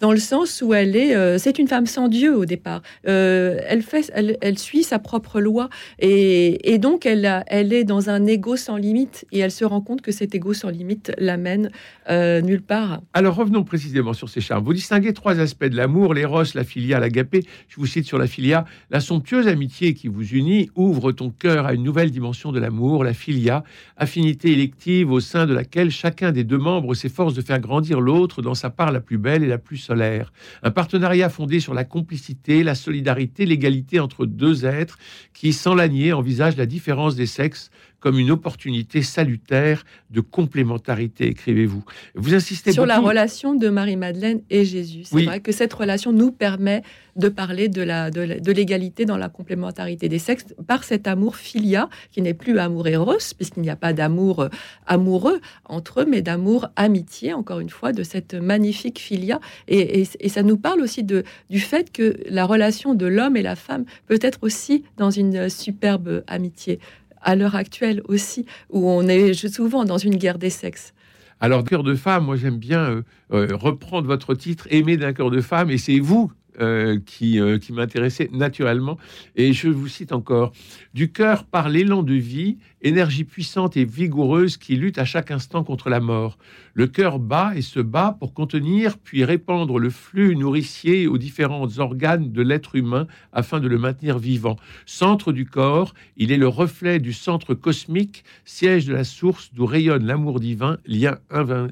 dans 0.00 0.12
le 0.12 0.18
sens 0.18 0.62
où 0.62 0.74
elle 0.74 0.96
est, 0.96 1.14
euh, 1.14 1.38
c'est 1.38 1.58
une 1.58 1.68
femme 1.68 1.86
sans 1.86 2.08
Dieu 2.08 2.36
au 2.36 2.44
départ. 2.44 2.82
Euh, 3.08 3.58
elle 3.66 3.82
fait, 3.82 4.10
elle, 4.14 4.58
suit 4.58 4.82
sa 4.82 4.98
propre 4.98 5.40
loi 5.40 5.68
et, 5.98 6.72
et 6.72 6.78
donc 6.78 7.06
elle, 7.06 7.44
elle 7.46 7.72
est 7.72 7.84
dans 7.84 8.10
un 8.10 8.26
ego 8.26 8.56
sans 8.56 8.76
limite 8.76 9.26
et 9.32 9.40
elle 9.40 9.50
se 9.50 9.64
rend 9.64 9.80
compte 9.80 10.02
que 10.02 10.12
cet 10.12 10.34
ego 10.34 10.54
sans 10.54 10.70
limite 10.70 11.12
l'amène 11.18 11.70
nulle 12.08 12.62
part. 12.62 12.65
Alors 12.68 13.36
revenons 13.36 13.62
précisément 13.62 14.12
sur 14.12 14.28
ces 14.28 14.40
charmes. 14.40 14.64
Vous 14.64 14.72
distinguez 14.72 15.12
trois 15.12 15.38
aspects 15.38 15.64
de 15.64 15.76
l'amour, 15.76 16.14
l'éros, 16.14 16.42
la 16.54 16.64
filia, 16.64 16.98
l'agapé. 16.98 17.44
Je 17.68 17.76
vous 17.76 17.86
cite 17.86 18.06
sur 18.06 18.18
la 18.18 18.26
filia. 18.26 18.64
La 18.90 19.00
somptueuse 19.00 19.46
amitié 19.46 19.94
qui 19.94 20.08
vous 20.08 20.26
unit 20.30 20.70
ouvre 20.74 21.12
ton 21.12 21.30
cœur 21.30 21.66
à 21.66 21.74
une 21.74 21.82
nouvelle 21.82 22.10
dimension 22.10 22.50
de 22.50 22.58
l'amour, 22.58 23.04
la 23.04 23.14
filia, 23.14 23.62
affinité 23.96 24.52
élective 24.52 25.12
au 25.12 25.20
sein 25.20 25.46
de 25.46 25.54
laquelle 25.54 25.90
chacun 25.90 26.32
des 26.32 26.44
deux 26.44 26.58
membres 26.58 26.94
s'efforce 26.94 27.34
de 27.34 27.42
faire 27.42 27.60
grandir 27.60 28.00
l'autre 28.00 28.42
dans 28.42 28.54
sa 28.54 28.70
part 28.70 28.90
la 28.90 29.00
plus 29.00 29.18
belle 29.18 29.44
et 29.44 29.48
la 29.48 29.58
plus 29.58 29.76
solaire. 29.76 30.32
Un 30.62 30.70
partenariat 30.70 31.28
fondé 31.28 31.60
sur 31.60 31.74
la 31.74 31.84
complicité, 31.84 32.64
la 32.64 32.74
solidarité, 32.74 33.46
l'égalité 33.46 34.00
entre 34.00 34.26
deux 34.26 34.66
êtres 34.66 34.98
qui, 35.32 35.52
sans 35.52 35.74
la 35.74 35.88
nier, 35.88 36.12
envisagent 36.12 36.56
la 36.56 36.66
différence 36.66 37.14
des 37.14 37.26
sexes 37.26 37.70
comme 38.00 38.18
une 38.18 38.30
opportunité 38.30 39.02
salutaire 39.02 39.84
de 40.10 40.20
complémentarité, 40.20 41.26
écrivez-vous. 41.26 41.84
Vous 42.14 42.34
insistez 42.34 42.55
Sur 42.72 42.86
la 42.86 42.98
relation 43.00 43.54
de 43.54 43.68
Marie-Madeleine 43.68 44.40
et 44.50 44.64
Jésus. 44.64 45.04
C'est 45.04 45.14
Oui. 45.14 45.24
vrai 45.26 45.40
que 45.40 45.52
cette 45.52 45.72
relation 45.72 46.12
nous 46.12 46.30
permet 46.32 46.82
de 47.16 47.28
parler 47.28 47.68
de 47.68 47.82
la 47.82 48.10
l'égalité 48.10 49.04
dans 49.06 49.16
la 49.16 49.28
complémentarité 49.28 50.08
des 50.08 50.18
sexes 50.18 50.46
par 50.66 50.84
cet 50.84 51.06
amour 51.06 51.36
filia 51.36 51.88
qui 52.12 52.20
n'est 52.22 52.34
plus 52.34 52.58
amour 52.58 52.86
éros 52.88 53.16
puisqu'il 53.36 53.62
n'y 53.62 53.70
a 53.70 53.76
pas 53.76 53.92
d'amour 53.94 54.40
euh, 54.40 54.48
amoureux 54.86 55.40
entre 55.64 56.00
eux 56.02 56.06
mais 56.08 56.20
d'amour 56.22 56.68
amitié 56.76 57.32
encore 57.32 57.60
une 57.60 57.70
fois 57.70 57.92
de 57.92 58.02
cette 58.02 58.34
magnifique 58.34 58.98
filia 58.98 59.40
et, 59.68 60.00
et- 60.02 60.08
et 60.20 60.28
ça 60.28 60.42
nous 60.42 60.56
parle 60.58 60.80
aussi 60.80 61.02
de 61.04 61.24
du 61.48 61.60
fait 61.60 61.90
que 61.90 62.16
la 62.28 62.44
relation 62.44 62.94
de 62.94 63.06
l'homme 63.06 63.36
et 63.36 63.42
la 63.42 63.56
femme 63.56 63.84
peut 64.06 64.18
être 64.20 64.38
aussi 64.42 64.84
dans 64.98 65.10
une 65.10 65.48
superbe 65.48 66.22
amitié 66.26 66.78
à 67.22 67.34
l'heure 67.34 67.56
actuelle 67.56 68.02
aussi 68.08 68.44
où 68.70 68.88
on 68.88 69.08
est 69.08 69.32
souvent 69.48 69.84
dans 69.84 69.98
une 69.98 70.16
guerre 70.16 70.38
des 70.38 70.50
sexes. 70.50 70.92
Alors, 71.40 71.64
cœur 71.64 71.82
de 71.82 71.94
femme, 71.94 72.24
moi 72.24 72.36
j'aime 72.36 72.58
bien 72.58 72.80
euh, 72.80 73.02
euh, 73.32 73.48
reprendre 73.52 74.06
votre 74.06 74.34
titre, 74.34 74.66
Aimer 74.70 74.96
d'un 74.96 75.12
cœur 75.12 75.30
de 75.30 75.40
femme, 75.40 75.70
et 75.70 75.78
c'est 75.78 75.98
vous, 75.98 76.32
euh, 76.60 76.98
qui, 77.04 77.40
euh, 77.40 77.58
qui 77.58 77.72
m'intéressait 77.72 78.28
naturellement. 78.32 78.98
Et 79.34 79.52
je 79.52 79.68
vous 79.68 79.88
cite 79.88 80.12
encore 80.12 80.52
Du 80.94 81.12
cœur 81.12 81.44
par 81.44 81.68
l'élan 81.68 82.02
de 82.02 82.14
vie, 82.14 82.58
énergie 82.82 83.24
puissante 83.24 83.76
et 83.76 83.84
vigoureuse 83.84 84.56
qui 84.56 84.76
lutte 84.76 84.98
à 84.98 85.04
chaque 85.04 85.30
instant 85.30 85.64
contre 85.64 85.88
la 85.88 86.00
mort. 86.00 86.38
Le 86.74 86.86
cœur 86.86 87.18
bat 87.18 87.52
et 87.56 87.62
se 87.62 87.80
bat 87.80 88.16
pour 88.18 88.34
contenir 88.34 88.98
puis 88.98 89.24
répandre 89.24 89.78
le 89.78 89.90
flux 89.90 90.36
nourricier 90.36 91.06
aux 91.06 91.18
différents 91.18 91.78
organes 91.78 92.32
de 92.32 92.42
l'être 92.42 92.76
humain 92.76 93.06
afin 93.32 93.60
de 93.60 93.68
le 93.68 93.78
maintenir 93.78 94.18
vivant. 94.18 94.56
Centre 94.84 95.32
du 95.32 95.46
corps, 95.46 95.94
il 96.16 96.32
est 96.32 96.36
le 96.36 96.48
reflet 96.48 96.98
du 96.98 97.12
centre 97.12 97.54
cosmique, 97.54 98.24
siège 98.44 98.86
de 98.86 98.92
la 98.92 99.04
source 99.04 99.50
d'où 99.54 99.66
rayonne 99.66 100.06
l'amour 100.06 100.40
divin, 100.40 100.78
lien 100.86 101.18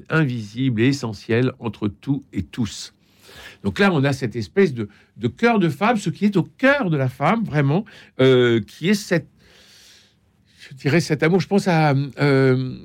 invisible 0.09 0.81
et 0.81 0.87
essentiel 0.87 1.51
entre 1.59 1.87
tout 1.87 2.23
et 2.33 2.43
tous. 2.43 2.94
Donc 3.63 3.79
là, 3.79 3.91
on 3.91 4.03
a 4.03 4.13
cette 4.13 4.35
espèce 4.35 4.73
de, 4.73 4.87
cœur 5.27 5.59
de 5.59 5.69
femme, 5.69 5.97
ce 5.97 6.09
qui 6.09 6.25
est 6.25 6.37
au 6.37 6.43
cœur 6.43 6.89
de 6.89 6.97
la 6.97 7.09
femme, 7.09 7.43
vraiment, 7.43 7.85
euh, 8.19 8.61
qui 8.61 8.89
est 8.89 8.93
cette, 8.93 9.27
je 10.69 10.75
dirais, 10.75 10.99
cet 10.99 11.23
amour. 11.23 11.39
Je 11.39 11.47
pense 11.47 11.67
à 11.67 11.93
euh, 12.19 12.75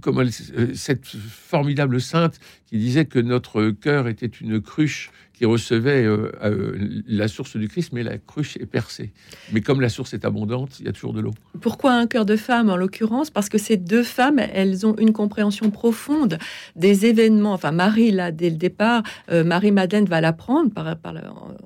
comme 0.00 0.20
euh, 0.20 0.74
cette 0.74 1.06
formidable 1.06 2.00
sainte 2.00 2.38
qui 2.66 2.78
disait 2.78 3.04
que 3.04 3.18
notre 3.18 3.70
cœur 3.70 4.08
était 4.08 4.26
une 4.26 4.60
cruche 4.60 5.10
qui 5.34 5.44
recevait 5.44 6.04
euh, 6.04 6.32
euh, 6.42 7.02
la 7.06 7.28
source 7.28 7.56
du 7.56 7.68
Christ, 7.68 7.90
mais 7.92 8.02
la 8.02 8.18
cruche 8.18 8.56
est 8.56 8.66
percée. 8.66 9.12
Mais 9.52 9.60
comme 9.60 9.80
la 9.80 9.88
source 9.88 10.14
est 10.14 10.24
abondante, 10.24 10.80
il 10.80 10.86
y 10.86 10.88
a 10.88 10.92
toujours 10.92 11.12
de 11.12 11.20
l'eau. 11.20 11.34
Pourquoi 11.60 11.92
un 11.92 12.06
cœur 12.06 12.24
de 12.24 12.36
femme 12.36 12.70
en 12.70 12.76
l'occurrence? 12.76 13.30
Parce 13.30 13.48
que 13.48 13.58
ces 13.58 13.76
deux 13.76 14.02
femmes, 14.02 14.38
elles 14.38 14.86
ont 14.86 14.96
une 14.96 15.12
compréhension 15.12 15.70
profonde 15.70 16.38
des 16.76 17.06
événements. 17.06 17.52
Enfin, 17.52 17.72
Marie, 17.72 18.10
là, 18.10 18.30
dès 18.30 18.50
le 18.50 18.56
départ, 18.56 19.02
Marie-Madeleine 19.30 20.04
va 20.06 20.20
l'apprendre 20.20 20.70
par, 20.70 20.86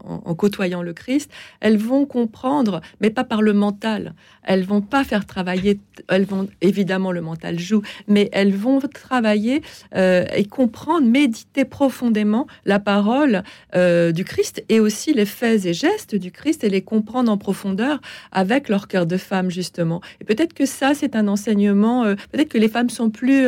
en, 0.04 0.22
en, 0.24 0.34
côtoyant 0.34 0.82
le 0.82 0.92
Christ. 0.92 1.30
Elles 1.60 1.76
vont 1.78 2.06
comprendre, 2.06 2.80
mais 3.00 3.10
pas 3.10 3.24
par 3.24 3.42
le 3.42 3.52
mental. 3.52 4.14
Elles 4.42 4.64
vont 4.64 4.80
pas 4.80 5.04
faire 5.04 5.26
travailler, 5.26 5.78
elles 6.08 6.24
vont, 6.24 6.48
évidemment, 6.60 7.12
le 7.12 7.20
mental 7.20 7.58
joue, 7.58 7.82
mais 8.06 8.30
elles 8.32 8.54
vont 8.54 8.80
travailler 8.80 9.62
euh, 9.94 10.24
et 10.34 10.44
comprendre, 10.44 11.06
méditer 11.06 11.64
profondément 11.64 12.46
la 12.64 12.78
parole 12.78 13.42
euh, 13.74 14.12
du 14.12 14.24
Christ 14.24 14.64
et 14.68 14.80
aussi 14.80 15.12
les 15.12 15.26
faits 15.26 15.66
et 15.66 15.74
gestes 15.74 16.14
du 16.14 16.30
Christ 16.30 16.64
et 16.64 16.68
les 16.68 16.82
comprendre 16.82 17.30
en 17.30 17.38
profondeur 17.38 18.00
avec 18.32 18.68
leur 18.68 18.88
cœur 18.88 19.06
de 19.06 19.16
femme, 19.16 19.50
justement. 19.50 20.00
Et 20.20 20.24
peut-être 20.24 20.54
que 20.54 20.66
ça, 20.66 20.94
c'est 20.94 21.16
un 21.16 21.28
enseignement, 21.28 22.04
euh, 22.04 22.14
peut-être 22.32 22.48
que 22.48 22.58
les 22.58 22.68
femmes 22.68 22.90
sont 22.90 23.10
plus 23.10 23.46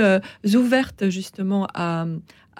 ouvertes, 0.54 1.08
justement, 1.08 1.66
à, 1.74 2.06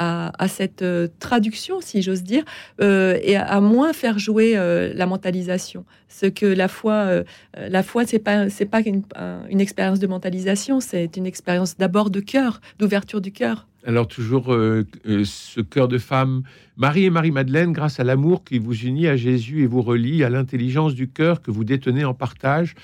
à, 0.01 0.49
cette 0.49 0.83
euh, 0.83 1.09
traduction, 1.19 1.81
si 1.81 2.01
j'ose 2.01 2.23
dire, 2.23 2.45
euh, 2.81 3.19
et 3.23 3.37
à, 3.37 3.61
moins 3.61 3.93
faire 3.93 4.19
jouer 4.19 4.57
euh, 4.57 4.93
la 4.95 5.07
mentalisation. 5.07 5.85
Ce 6.09 6.27
que 6.27 6.47
la 6.47 6.69
foi, 6.69 7.23
la 7.57 7.83
foi, 7.83 8.05
c'est 8.05 8.19
pas 8.19 8.51
c'est 8.51 8.67
pas 8.67 8.81
une, 8.81 9.03
une 9.49 9.61
expérience 9.61 10.01
de 10.01 10.07
mentalisation, 10.07 10.81
c'est 10.81 11.17
une 11.17 11.27
expérience 11.27 11.77
d'abord 11.77 12.11
de 12.11 12.21
cœur, 12.21 12.61
d'ouverture 12.79 13.21
du 13.21 13.33
cœur. 13.33 13.69
Alors 13.87 14.09
toujours 14.09 14.47
ce 14.49 15.61
cœur 15.63 15.89
de 15.89 15.97
femme, 15.97 16.43
Marie 16.77 17.05
et 17.05 17.11
Marie-Madeleine, 17.11 17.73
grâce 17.73 17.99
à 17.99 18.05
l'amour 18.05 18.45
qui 18.45 18.59
vous 18.59 18.75
unit 18.75 19.07
à 19.07 19.17
Jésus 19.17 19.63
et 19.63 19.67
vous 19.67 19.81
relie, 19.81 20.23
à 20.23 20.29
l'intelligence 20.29 20.95
du 20.95 21.09
cœur 21.09 21.41
que 21.41 21.51
vous 21.51 21.65
détenez 21.65 22.05
en 22.05 22.13
partage, 22.13 22.75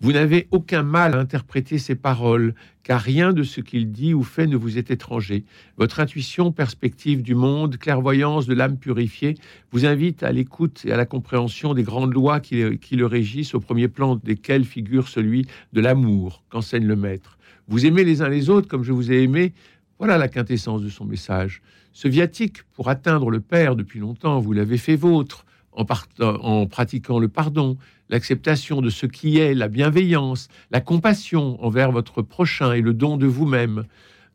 vous 0.00 0.12
n'avez 0.12 0.48
aucun 0.50 0.82
mal 0.82 1.14
à 1.14 1.18
interpréter 1.18 1.78
ses 1.78 1.94
paroles, 1.94 2.54
car 2.82 3.00
rien 3.00 3.32
de 3.32 3.44
ce 3.44 3.60
qu'il 3.60 3.92
dit 3.92 4.12
ou 4.12 4.24
fait 4.24 4.48
ne 4.48 4.56
vous 4.56 4.76
est 4.76 4.90
étranger. 4.90 5.44
Votre 5.76 6.00
intuition, 6.00 6.50
perspective 6.50 7.22
du 7.22 7.36
monde, 7.36 7.76
clairvoyance 7.76 8.46
de 8.46 8.54
l'âme 8.54 8.78
purifiée, 8.78 9.36
vous 9.70 9.86
invite 9.86 10.24
à 10.24 10.32
l'écoute 10.32 10.82
et 10.84 10.92
à 10.92 10.96
la 10.96 11.06
compréhension 11.06 11.74
des 11.74 11.84
grandes 11.84 12.14
lois 12.14 12.40
qui, 12.40 12.56
le 12.56 13.06
régissent, 13.06 13.54
au 13.54 13.60
premier 13.60 13.86
plan 13.88 14.16
desquelles 14.16 14.64
figure 14.64 15.06
celui 15.06 15.46
de 15.74 15.80
l'amour 15.80 16.42
qu'enseigne 16.48 16.86
le 16.86 16.96
Maître. 16.96 17.38
Vous 17.68 17.86
aimez 17.86 18.02
les 18.02 18.20
uns 18.20 18.28
les 18.28 18.50
autres 18.50 18.66
comme 18.66 18.82
je 18.82 18.92
vous 18.92 19.12
ai 19.12 19.22
aimé, 19.22 19.52
voilà 20.00 20.16
la 20.16 20.28
quintessence 20.28 20.80
de 20.80 20.88
son 20.88 21.04
message. 21.04 21.60
Ce 21.92 22.08
viatique, 22.08 22.62
pour 22.72 22.88
atteindre 22.88 23.28
le 23.28 23.38
Père 23.38 23.76
depuis 23.76 24.00
longtemps, 24.00 24.40
vous 24.40 24.54
l'avez 24.54 24.78
fait 24.78 24.96
vôtre 24.96 25.44
en, 25.72 25.84
en 26.22 26.66
pratiquant 26.66 27.18
le 27.18 27.28
pardon, 27.28 27.76
l'acceptation 28.08 28.80
de 28.80 28.88
ce 28.88 29.04
qui 29.04 29.36
est, 29.36 29.52
la 29.52 29.68
bienveillance, 29.68 30.48
la 30.70 30.80
compassion 30.80 31.62
envers 31.62 31.92
votre 31.92 32.22
prochain 32.22 32.72
et 32.72 32.80
le 32.80 32.94
don 32.94 33.18
de 33.18 33.26
vous-même. 33.26 33.84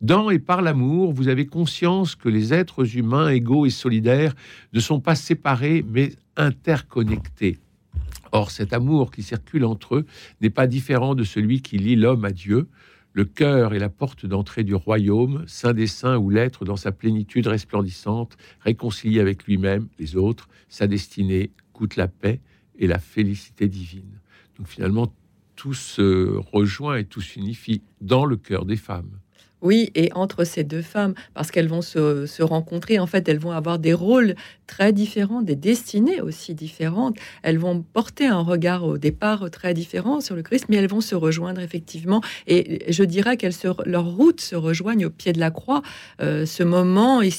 Dans 0.01 0.29
et 0.29 0.37
par 0.37 0.61
l'amour, 0.61 1.13
vous 1.13 1.29
avez 1.29 1.47
conscience 1.47 2.13
que 2.13 2.29
les 2.29 2.53
êtres 2.53 2.95
humains 2.95 3.29
égaux 3.29 3.65
et 3.65 3.71
solidaires 3.71 4.35
ne 4.71 4.79
sont 4.79 4.99
pas 4.99 5.15
séparés 5.15 5.83
mais 5.89 6.11
interconnectés. 6.37 7.57
Or, 8.31 8.51
cet 8.51 8.71
amour 8.71 9.09
qui 9.09 9.23
circule 9.23 9.65
entre 9.65 9.95
eux 9.95 10.05
n'est 10.41 10.51
pas 10.51 10.67
différent 10.67 11.15
de 11.15 11.23
celui 11.23 11.63
qui 11.63 11.79
lie 11.79 11.95
l'homme 11.95 12.23
à 12.23 12.31
Dieu. 12.31 12.67
Le 13.15 13.23
cœur 13.23 13.73
est 13.73 13.79
la 13.79 13.87
porte 13.87 14.25
d'entrée 14.25 14.65
du 14.65 14.75
royaume, 14.75 15.45
saint 15.47 15.73
des 15.73 15.87
saints 15.87 16.17
où 16.17 16.29
l'être 16.29 16.65
dans 16.65 16.75
sa 16.75 16.91
plénitude 16.91 17.47
resplendissante, 17.47 18.35
réconcilié 18.59 19.21
avec 19.21 19.45
lui-même, 19.45 19.87
les 19.97 20.17
autres, 20.17 20.49
sa 20.67 20.85
destinée 20.85 21.51
coûte 21.71 21.95
la 21.95 22.09
paix 22.09 22.41
et 22.77 22.87
la 22.87 22.99
félicité 22.99 23.69
divine. 23.69 24.19
Donc 24.57 24.67
finalement, 24.67 25.15
tout 25.55 25.73
se 25.73 26.35
rejoint 26.51 26.97
et 26.97 27.05
tout 27.05 27.21
s'unifie 27.21 27.83
dans 28.01 28.25
le 28.25 28.35
cœur 28.35 28.65
des 28.65 28.75
femmes. 28.75 29.21
Oui, 29.65 29.89
et 29.95 30.11
entre 30.13 30.43
ces 30.43 30.63
deux 30.63 30.83
femmes, 30.83 31.15
parce 31.33 31.49
qu'elles 31.49 31.67
vont 31.67 31.81
se, 31.81 32.43
rencontrer, 32.43 32.99
en 32.99 33.07
fait, 33.07 33.27
elles 33.27 33.39
vont 33.39 33.49
avoir 33.49 33.79
des 33.79 33.93
rôles 33.93 34.35
très 34.67 34.93
différents, 34.93 35.41
des 35.41 35.55
destinées 35.55 36.21
aussi 36.21 36.53
différentes. 36.53 37.17
Elles 37.41 37.57
vont 37.57 37.81
porter 37.81 38.27
un 38.27 38.41
regard 38.41 38.83
au 38.83 38.99
départ 38.99 39.49
très 39.49 39.73
différent 39.73 40.21
sur 40.21 40.35
le 40.35 40.43
Christ, 40.43 40.65
mais 40.69 40.75
elles 40.75 40.87
vont 40.87 41.01
se 41.01 41.15
rejoindre 41.15 41.61
effectivement. 41.61 42.21
Et 42.45 42.85
je 42.93 43.03
dirais 43.03 43.37
qu'elles 43.37 43.55
leur 43.87 44.05
route 44.05 44.39
se 44.39 44.55
rejoignent 44.55 45.07
au 45.07 45.09
pied 45.09 45.33
de 45.33 45.39
la 45.39 45.49
croix. 45.49 45.81
Euh, 46.21 46.45
ce 46.45 46.61
moment 46.61 47.23
et, 47.23 47.31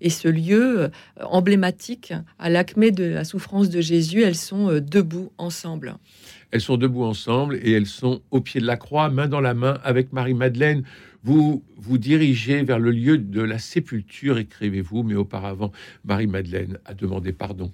et 0.00 0.10
ce 0.10 0.28
lieu 0.28 0.82
euh, 0.82 0.88
emblématique 1.24 2.12
à 2.38 2.48
l'acmé 2.48 2.92
de 2.92 3.06
la 3.06 3.24
souffrance 3.24 3.70
de 3.70 3.80
Jésus, 3.80 4.22
elles 4.22 4.36
sont 4.36 4.70
euh, 4.70 4.80
debout 4.80 5.32
ensemble. 5.36 5.96
Elles 6.52 6.60
sont 6.60 6.76
debout 6.76 7.04
ensemble 7.04 7.58
et 7.62 7.72
elles 7.72 7.86
sont 7.86 8.22
au 8.30 8.40
pied 8.40 8.60
de 8.60 8.66
la 8.66 8.76
croix, 8.76 9.10
main 9.10 9.26
dans 9.26 9.40
la 9.40 9.54
main, 9.54 9.78
avec 9.82 10.12
Marie-Madeleine 10.12 10.84
vous 11.24 11.62
vous 11.76 11.98
dirigez 11.98 12.62
vers 12.62 12.78
le 12.78 12.90
lieu 12.90 13.18
de 13.18 13.42
la 13.42 13.58
sépulture, 13.58 14.38
écrivez-vous, 14.38 15.02
mais 15.02 15.14
auparavant, 15.14 15.72
Marie-Madeleine 16.04 16.78
a 16.84 16.94
demandé 16.94 17.32
pardon. 17.32 17.70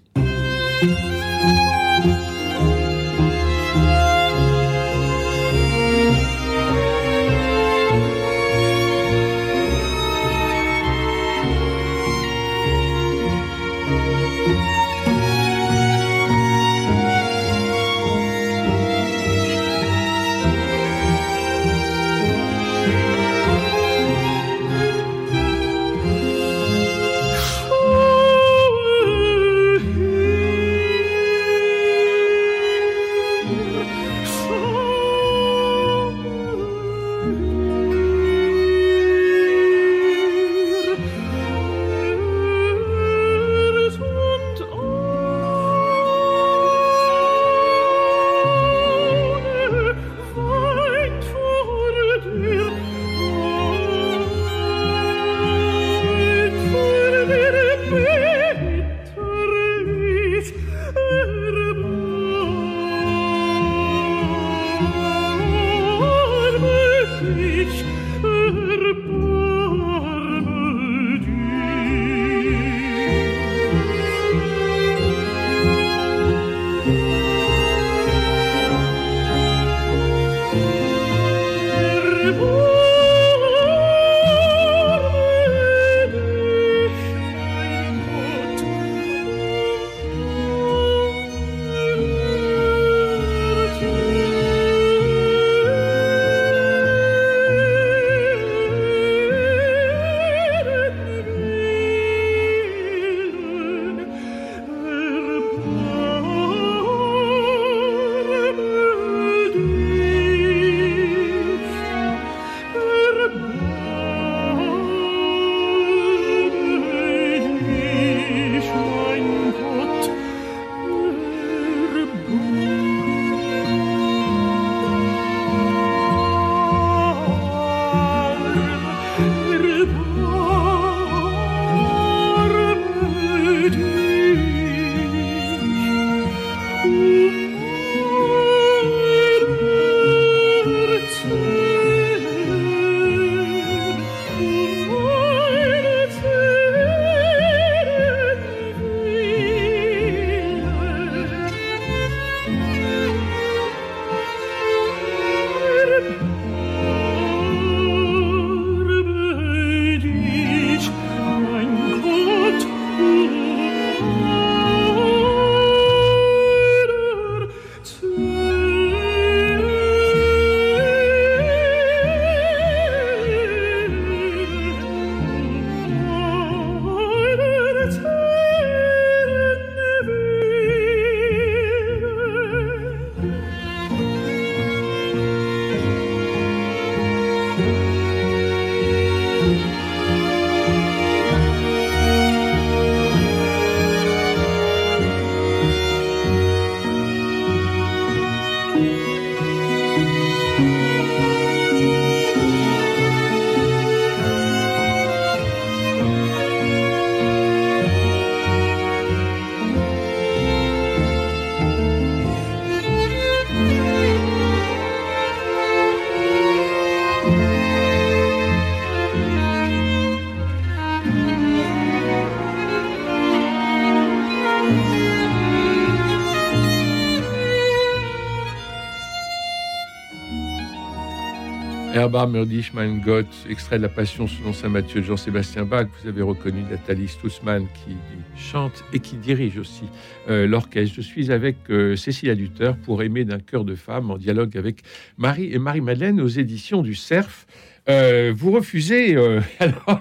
Dich, 232.09 232.73
mein 232.73 233.03
Gott, 233.03 233.27
extrait 233.51 233.77
de 233.77 233.83
la 233.83 233.91
Passion 233.91 234.27
selon 234.27 234.55
saint 234.55 234.71
Matthieu 234.71 235.03
Jean-Sébastien 235.03 235.67
Bach. 235.67 235.87
Vous 236.01 236.09
avez 236.09 236.23
reconnu 236.23 236.63
Nathalie 236.63 237.07
Stussmann 237.07 237.67
qui 237.75 237.97
chante 238.35 238.83
et 238.95 238.99
qui 238.99 239.17
dirige 239.17 239.59
aussi 239.59 239.85
euh, 240.31 240.47
l'orchestre. 240.47 240.95
Je 240.97 241.03
suis 241.03 241.31
avec 241.31 241.57
euh, 241.69 241.97
Cécilia 241.97 242.35
Duter 242.35 242.73
pour 242.83 243.03
Aimer 243.03 243.27
d'un 243.27 243.41
cœur 243.41 243.65
de 243.65 243.75
femme 243.75 244.11
en 244.11 244.17
dialogue 244.17 244.57
avec 244.57 244.83
Marie 245.19 245.53
et 245.53 245.59
Marie-Madeleine 245.59 246.19
aux 246.21 246.29
éditions 246.29 246.81
du 246.81 246.95
CERF. 246.95 247.47
Euh, 247.91 248.33
vous 248.35 248.53
refusez 248.53 249.15
alors 249.59 250.01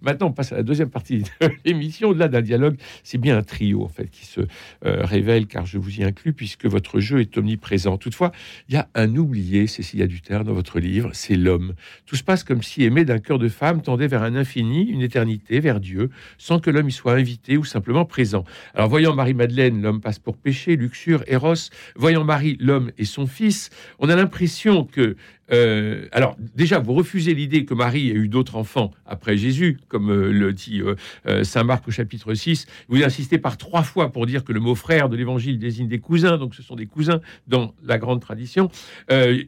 Maintenant, 0.00 0.28
on 0.28 0.32
passe 0.32 0.52
à 0.52 0.56
la 0.56 0.62
deuxième 0.62 0.90
partie 0.90 1.18
de 1.18 1.26
l'émission. 1.64 2.10
Au-delà 2.10 2.28
d'un 2.28 2.40
dialogue, 2.40 2.76
c'est 3.04 3.18
bien 3.18 3.36
un 3.36 3.42
trio 3.42 3.82
en 3.84 3.88
fait 3.88 4.08
qui 4.08 4.24
se 4.24 4.40
euh, 4.40 5.04
révèle, 5.04 5.46
car 5.46 5.66
je 5.66 5.78
vous 5.78 6.00
y 6.00 6.04
inclus, 6.04 6.32
puisque 6.32 6.66
votre 6.66 7.00
jeu 7.00 7.20
est 7.20 7.36
omniprésent. 7.36 7.96
Toutefois, 7.98 8.32
il 8.68 8.74
y 8.74 8.78
a 8.78 8.88
un 8.94 9.16
oublié, 9.16 9.66
Cécilia 9.66 10.06
Duterre, 10.06 10.44
dans 10.44 10.54
votre 10.54 10.80
livre, 10.80 11.10
c'est 11.12 11.36
l'homme. 11.36 11.74
Tout 12.06 12.16
se 12.16 12.24
passe 12.24 12.44
comme 12.44 12.62
si 12.62 12.84
aimer 12.84 13.04
d'un 13.04 13.18
cœur 13.18 13.38
de 13.38 13.48
femme 13.48 13.82
tendait 13.82 14.06
vers 14.06 14.22
un 14.22 14.34
infini, 14.34 14.84
une 14.84 15.02
éternité, 15.02 15.60
vers 15.60 15.80
Dieu, 15.80 16.10
sans 16.38 16.58
que 16.58 16.70
l'homme 16.70 16.88
y 16.88 16.92
soit 16.92 17.14
invité 17.14 17.56
ou 17.56 17.64
simplement 17.64 18.04
présent. 18.04 18.44
Alors, 18.74 18.88
voyant 18.88 19.14
Marie-Madeleine, 19.14 19.82
l'homme 19.82 20.00
passe 20.00 20.18
pour 20.18 20.36
péché, 20.36 20.76
luxure, 20.76 21.24
Eros. 21.26 21.54
Voyant 21.96 22.24
Marie, 22.24 22.56
l'homme 22.60 22.90
et 22.98 23.04
son 23.04 23.26
fils, 23.26 23.70
on 23.98 24.08
a 24.08 24.16
l'impression 24.16 24.84
que 24.84 25.16
euh, 25.52 26.06
alors, 26.12 26.36
déjà, 26.54 26.78
vous 26.78 26.94
refusez 26.94 27.34
l'idée 27.34 27.64
que 27.64 27.74
Marie 27.74 28.10
ait 28.10 28.14
eu 28.14 28.28
d'autres 28.28 28.56
enfants 28.56 28.90
après 29.06 29.36
Jésus, 29.36 29.78
comme 29.88 30.10
euh, 30.10 30.32
le 30.32 30.52
dit 30.52 30.80
euh, 30.80 31.44
saint 31.44 31.64
Marc 31.64 31.86
au 31.88 31.90
chapitre 31.90 32.32
6. 32.32 32.66
Vous 32.88 33.02
insistez 33.02 33.38
par 33.38 33.56
trois 33.56 33.82
fois 33.82 34.10
pour 34.12 34.26
dire 34.26 34.44
que 34.44 34.52
le 34.52 34.60
mot 34.60 34.74
frère 34.74 35.08
de 35.08 35.16
l'évangile 35.16 35.58
désigne 35.58 35.88
des 35.88 35.98
cousins, 35.98 36.38
donc 36.38 36.54
ce 36.54 36.62
sont 36.62 36.76
des 36.76 36.86
cousins 36.86 37.20
dans 37.46 37.74
la 37.84 37.98
grande 37.98 38.20
tradition. 38.20 38.70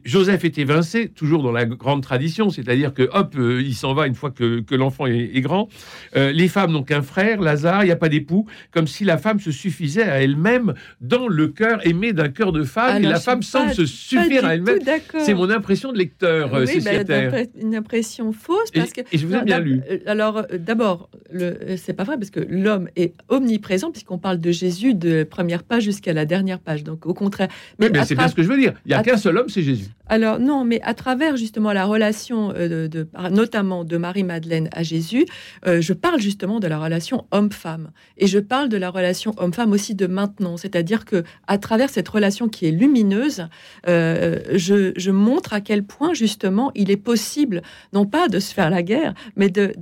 Joseph 0.03 0.43
est 0.45 0.57
évincé, 0.57 1.09
toujours 1.09 1.43
dans 1.43 1.51
la 1.51 1.65
grande 1.65 2.03
tradition, 2.03 2.49
c'est-à-dire 2.49 2.93
que 2.93 3.09
hop, 3.11 3.35
il 3.37 3.73
s'en 3.73 3.93
va 3.93 4.07
une 4.07 4.15
fois 4.15 4.31
que, 4.31 4.63
l'enfant 4.75 5.05
est, 5.05 5.41
grand. 5.41 5.69
les 6.13 6.47
femmes 6.47 6.71
n'ont 6.71 6.83
qu'un 6.83 7.01
frère, 7.01 7.41
Lazare, 7.41 7.83
il 7.83 7.87
n'y 7.87 7.91
a 7.91 7.95
pas 7.95 8.09
d'époux, 8.09 8.45
comme 8.71 8.87
si 8.87 9.03
la 9.03 9.17
femme 9.17 9.39
se 9.39 9.51
suffisait 9.51 10.03
à 10.03 10.21
elle-même 10.21 10.73
dans 11.01 11.27
le 11.27 11.47
cœur 11.47 11.85
aimé 11.85 12.13
d'un 12.13 12.29
cœur 12.29 12.51
de 12.51 12.63
femme, 12.63 13.03
et 13.03 13.07
la 13.07 13.19
femme 13.19 13.41
semble 13.41 13.73
se 13.73 13.85
suffire 13.85 14.45
à 14.45 14.55
elle-même. 14.55 14.79
C'est 15.19 15.33
mon 15.33 15.49
impression 15.49 15.91
lecteur 15.95 16.51
oui, 16.53 16.79
bah, 16.83 17.37
une 17.59 17.75
impression 17.75 18.31
fausse 18.31 18.71
parce 18.73 18.91
que 18.91 19.01
et 19.11 19.17
je 19.17 19.25
vous 19.25 19.33
ai 19.33 19.43
bien 19.43 19.59
lu. 19.59 19.81
Euh, 19.89 19.99
alors 20.05 20.37
euh, 20.37 20.57
d'abord, 20.57 21.09
euh, 21.33 21.77
c'est 21.77 21.93
pas 21.93 22.03
vrai 22.03 22.17
parce 22.17 22.29
que 22.29 22.39
l'homme 22.39 22.89
est 22.95 23.13
omniprésent 23.29 23.91
puisqu'on 23.91 24.17
parle 24.17 24.39
de 24.39 24.51
Jésus 24.51 24.93
de 24.93 25.23
première 25.23 25.63
page 25.63 25.83
jusqu'à 25.83 26.13
la 26.13 26.25
dernière 26.25 26.59
page. 26.59 26.83
Donc 26.83 27.05
au 27.05 27.13
contraire. 27.13 27.47
Mais, 27.79 27.89
c'est 28.05 28.15
bien 28.15 28.27
ce 28.27 28.35
que 28.35 28.43
je 28.43 28.47
veux 28.47 28.57
dire. 28.57 28.73
Il 28.85 28.89
n'y 28.89 28.93
a 28.93 29.03
qu'un 29.03 29.17
seul 29.17 29.37
homme, 29.37 29.49
c'est 29.49 29.61
Jésus. 29.61 29.87
Alors 30.07 30.39
non, 30.39 30.65
mais 30.65 30.81
à 30.83 30.93
travers 30.93 31.37
justement 31.37 31.73
la 31.73 31.85
relation 31.85 32.49
de, 32.49 33.07
notamment 33.31 33.83
de 33.83 33.97
Marie-Madeleine 33.97 34.69
à 34.71 34.83
Jésus, 34.83 35.25
je 35.65 35.93
parle 35.93 36.19
justement 36.19 36.59
de 36.59 36.67
la 36.67 36.77
relation 36.77 37.25
homme-femme 37.31 37.91
et 38.17 38.27
je 38.27 38.39
parle 38.39 38.69
de 38.69 38.77
la 38.77 38.89
relation 38.89 39.33
homme-femme 39.37 39.71
aussi 39.71 39.95
de 39.95 40.05
maintenant. 40.05 40.57
C'est-à-dire 40.57 41.05
que 41.05 41.23
à 41.47 41.57
travers 41.57 41.89
cette 41.89 42.07
relation 42.07 42.47
qui 42.47 42.67
est 42.67 42.71
lumineuse, 42.71 43.47
je, 43.87 44.91
je 44.95 45.11
montre 45.11 45.53
à 45.53 45.61
quel 45.61 45.74
point 45.83 46.13
justement 46.13 46.71
il 46.75 46.91
est 46.91 46.97
possible, 46.97 47.61
non 47.93 48.05
pas 48.05 48.27
de 48.27 48.39
se 48.39 48.53
faire 48.53 48.69
la 48.69 48.83
guerre, 48.83 49.13
mais 49.35 49.49
de... 49.49 49.73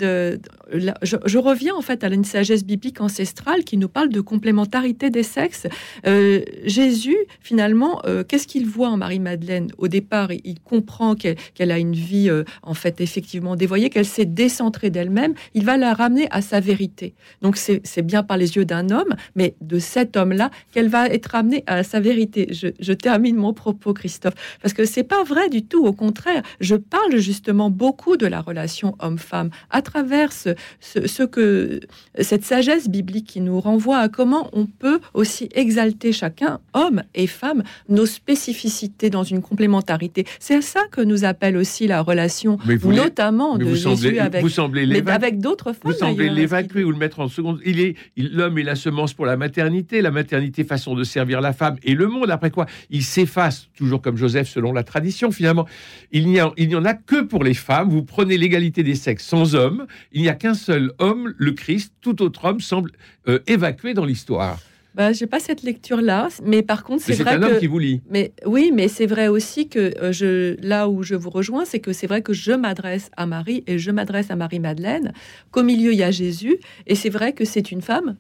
je, 0.72 1.38
reviens 1.38 1.76
en 1.76 1.82
fait 1.82 2.04
à 2.04 2.08
une 2.08 2.24
sagesse 2.24 2.64
biblique 2.64 3.02
ancestrale 3.02 3.64
qui 3.64 3.78
nous 3.78 3.90
parle 3.90 4.10
de 4.10 4.22
complémentarité 4.22 5.10
des 5.10 5.24
sexes. 5.24 5.68
Euh, 6.06 6.42
Jésus, 6.66 7.18
finalement, 7.42 8.02
euh, 8.06 8.24
qu'est-ce 8.24 8.48
qu'il 8.48 8.66
voit 8.66 8.90
en 8.90 8.98
Marie-Madeleine? 8.98 9.70
Au 9.78 9.88
départ, 9.88 10.32
il, 10.32 10.60
comprend 10.64 11.16
qu'elle 11.16 11.72
a 11.72 11.78
une 11.78 11.94
vie, 11.94 12.30
euh, 12.30 12.44
en 12.62 12.74
fait, 12.74 13.02
effectivement 13.02 13.56
dévoyée, 13.56 13.90
qu'elle 13.90 14.06
s'est 14.06 14.26
décentrée 14.26 14.90
d'elle-même. 14.90 15.34
Il 15.54 15.66
va 15.66 15.78
la 15.78 15.94
ramener 15.94 16.28
à 16.32 16.42
sa 16.42 16.60
vérité. 16.60 17.16
Donc 17.42 17.58
c'est 17.58 18.02
bien 18.02 18.24
par 18.24 18.38
les 18.38 18.56
yeux 18.56 18.66
d'un 18.66 18.90
homme, 18.90 19.16
mais 19.36 19.56
de 19.62 19.80
cet 19.80 20.16
homme-là 20.16 20.52
qu'elle 20.72 20.90
va 20.90 21.08
être 21.08 21.28
ramenée 21.28 21.64
à 21.68 21.84
sa 21.84 22.00
vérité. 22.00 22.48
Je, 22.52 22.68
je 22.80 22.94
termine 22.94 23.36
mon 23.36 23.54
propos, 23.54 23.94
Christophe, 23.94 24.36
parce 24.62 24.74
que 24.74 24.86
c'est 24.86 25.04
pas 25.04 25.24
vrai 25.24 25.50
du 25.50 25.64
tout. 25.66 25.83
Au 25.84 25.94
contraire, 25.94 26.44
je 26.60 26.76
parle 26.76 27.18
justement 27.18 27.70
beaucoup 27.70 28.18
de 28.18 28.26
la 28.26 28.42
relation 28.42 28.96
homme-femme 29.00 29.50
à 29.70 29.82
travers 29.82 30.32
ce, 30.32 31.24
que 31.26 31.80
cette 32.20 32.44
sagesse 32.44 32.90
biblique 32.90 33.28
qui 33.28 33.42
nous 33.42 33.60
renvoie 33.60 33.98
à 33.98 34.10
comment 34.10 34.50
on 34.54 34.66
peut 34.66 35.00
aussi 35.14 35.50
exalter 35.54 36.12
chacun, 36.12 36.60
homme 36.74 37.04
et 37.16 37.28
femme, 37.28 37.64
nos 37.90 38.06
spécificités 38.06 39.10
dans 39.10 39.24
une 39.24 39.42
complémentarité. 39.42 40.26
C'est 40.40 40.62
ça 40.62 40.82
que 40.92 41.02
nous 41.02 41.26
appelle 41.26 41.58
aussi 41.58 41.88
la 41.88 42.02
relation, 42.02 42.58
notamment 42.86 43.58
de 43.58 43.74
Jésus 43.74 44.20
avec, 44.20 44.42
vous 44.42 44.50
semblez 44.50 45.02
avec 45.08 45.40
d'autres 45.40 45.74
femmes. 45.74 45.92
Vous 45.92 45.94
semblez 45.94 46.30
l'évacuer 46.30 46.84
ou 46.84 46.92
le 46.92 46.98
mettre 46.98 47.20
en 47.20 47.28
seconde. 47.28 47.60
Il 47.66 47.80
est 47.80 47.96
l'homme 48.18 48.58
est 48.58 48.64
la 48.64 48.76
semence 48.76 49.14
pour 49.14 49.26
la 49.26 49.38
maternité, 49.38 50.02
la 50.02 50.12
maternité 50.12 50.64
façon 50.64 50.96
de 50.96 51.04
servir 51.04 51.42
la 51.42 51.54
femme 51.54 51.78
et 51.84 51.96
le 51.96 52.08
monde. 52.08 52.30
Après 52.30 52.52
quoi, 52.52 52.66
il 52.90 53.04
s'efface 53.04 53.70
toujours 53.76 54.02
comme 54.02 54.18
Joseph 54.18 54.48
selon 54.48 54.74
la 54.74 54.84
tradition 54.84 55.32
finalement. 55.32 55.68
Il 56.12 56.28
n'y, 56.28 56.40
en 56.42 56.86
a 56.86 56.94
que 56.94 57.22
pour 57.22 57.44
les 57.44 57.54
femmes. 57.54 57.90
Vous 57.90 58.04
prenez 58.04 58.38
l'égalité 58.38 58.84
des 58.84 58.96
sexes 58.96 59.26
sans 59.26 59.56
hommes. 59.56 59.88
Il 60.12 60.22
n'y 60.22 60.30
a 60.30 60.36
qu'un 60.36 60.54
seul 60.54 60.92
homme, 61.00 61.34
le 61.38 61.52
Christ. 61.54 61.94
Tout 62.02 62.22
autre 62.22 62.46
homme 62.46 62.60
semble 62.60 62.92
euh, 63.28 63.40
évacué 63.48 63.94
dans 63.94 64.06
l'histoire. 64.06 64.60
Bah, 64.96 65.12
j'ai 65.12 65.26
pas 65.26 65.40
cette 65.40 65.64
lecture-là, 65.64 66.28
mais 66.44 66.62
par 66.62 66.84
contre, 66.84 67.02
c'est 67.04 67.14
vrai 67.16 67.32
un 67.32 67.40
que. 67.40 67.46
homme 67.46 67.60
qui 67.60 67.66
vous 67.66 67.80
lit. 67.80 68.02
Mais 68.12 68.32
oui, 68.46 68.72
mais 68.72 68.88
c'est 68.88 69.08
vrai 69.08 69.28
aussi 69.28 69.68
que 69.68 69.80
euh, 69.80 70.12
je, 70.12 70.56
là 70.62 70.88
où 70.88 71.02
je 71.02 71.16
vous 71.16 71.32
rejoins, 71.32 71.66
c'est 71.66 71.80
que 71.80 71.94
c'est 71.94 72.06
vrai 72.06 72.22
que 72.22 72.32
je 72.32 72.52
m'adresse 72.52 73.10
à 73.18 73.26
Marie 73.26 73.64
et 73.66 73.80
je 73.80 73.90
m'adresse 73.90 74.30
à 74.30 74.36
Marie 74.36 74.60
Madeleine. 74.60 75.14
Qu'au 75.50 75.64
milieu 75.64 75.94
il 75.94 75.98
y 75.98 76.04
a 76.04 76.12
Jésus, 76.12 76.58
et 76.86 76.94
c'est 76.94 77.10
vrai 77.10 77.34
que 77.34 77.44
c'est 77.44 77.72
une 77.72 77.82
femme, 77.82 78.18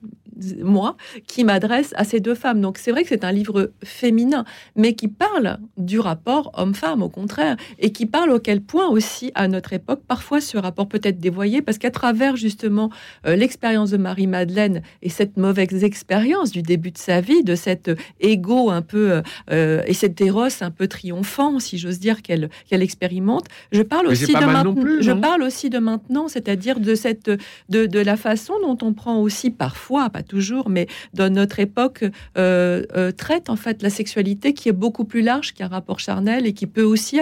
moi, 0.62 0.96
qui 1.28 1.44
m'adresse 1.44 1.94
à 1.96 2.04
ces 2.04 2.20
deux 2.20 2.36
femmes. 2.36 2.62
Donc 2.62 2.78
c'est 2.78 2.92
vrai 2.92 3.04
que 3.04 3.10
c'est 3.10 3.24
un 3.24 3.32
livre 3.32 3.72
féminin, 3.84 4.46
mais 4.76 4.94
qui 4.94 5.08
parle 5.08 5.58
du 5.78 6.00
rapport 6.00 6.52
homme-femme, 6.56 7.02
au 7.02 7.10
contraire, 7.10 7.58
et 7.80 7.92
qui 7.92 8.06
parle 8.06 8.32
auquel 8.32 8.62
point 8.62 8.88
aussi 8.88 9.32
à 9.36 9.48
notre 9.48 9.74
époque, 9.74 10.02
parfois 10.08 10.42
ce 10.42 10.58
rapport 10.58 10.88
peut 10.88 11.02
être 11.04 11.20
dévoyé, 11.20 11.62
parce 11.62 11.78
qu'à 11.78 11.92
travers 11.92 12.36
justement 12.36 12.90
euh, 13.26 13.36
l'expérience 13.36 13.92
de 13.92 13.98
Marie 13.98 14.28
Madeleine 14.28 14.82
et 15.02 15.10
cette 15.10 15.38
mauvaise 15.38 15.84
expérience 15.84 16.52
du 16.52 16.62
début 16.62 16.92
de 16.92 16.98
sa 16.98 17.22
vie, 17.22 17.44
de 17.44 17.56
cet 17.56 17.92
ego 18.20 18.70
un 18.70 18.82
peu 18.82 19.22
euh, 19.52 19.82
et 19.86 19.94
cet 19.94 20.20
éros 20.22 20.44
un 20.62 20.72
peu 20.72 20.88
triomphant, 20.88 21.60
si 21.60 21.78
j'ose 21.78 22.00
dire, 22.00 22.22
qu'elle 22.22 22.50
qu'elle 22.68 22.82
expérimente. 22.82 23.46
Je 23.72 23.82
parle 23.82 24.08
aussi 24.08 24.34
de 24.34 24.34
maintenant. 24.34 24.76
Je 25.00 25.12
parle 25.12 25.44
aussi 25.44 25.70
de 25.70 25.80
maintenant, 25.80 26.28
c'est-à-dire 26.28 26.80
de 26.80 26.96
cette 26.96 27.30
de, 27.70 27.86
de, 27.86 28.00
la 28.00 28.18
façon 28.18 28.54
dont 28.62 28.78
on 28.82 28.94
prend 28.94 29.20
aussi 29.20 29.52
parfois, 29.52 30.10
pas 30.10 30.23
toujours, 30.24 30.70
mais 30.70 30.88
dans 31.14 31.32
notre 31.32 31.60
époque 31.60 32.04
euh, 32.38 32.84
euh, 32.96 33.12
traite 33.12 33.50
en 33.50 33.56
fait 33.56 33.82
la 33.82 33.90
sexualité 33.90 34.54
qui 34.54 34.70
est 34.70 34.74
beaucoup 34.74 35.06
plus 35.06 35.22
large 35.22 35.54
qu'un 35.54 35.68
rapport 35.68 36.00
charnel 36.00 36.46
et 36.46 36.54
qui 36.54 36.68
peut 36.68 36.84
aussi 36.84 37.20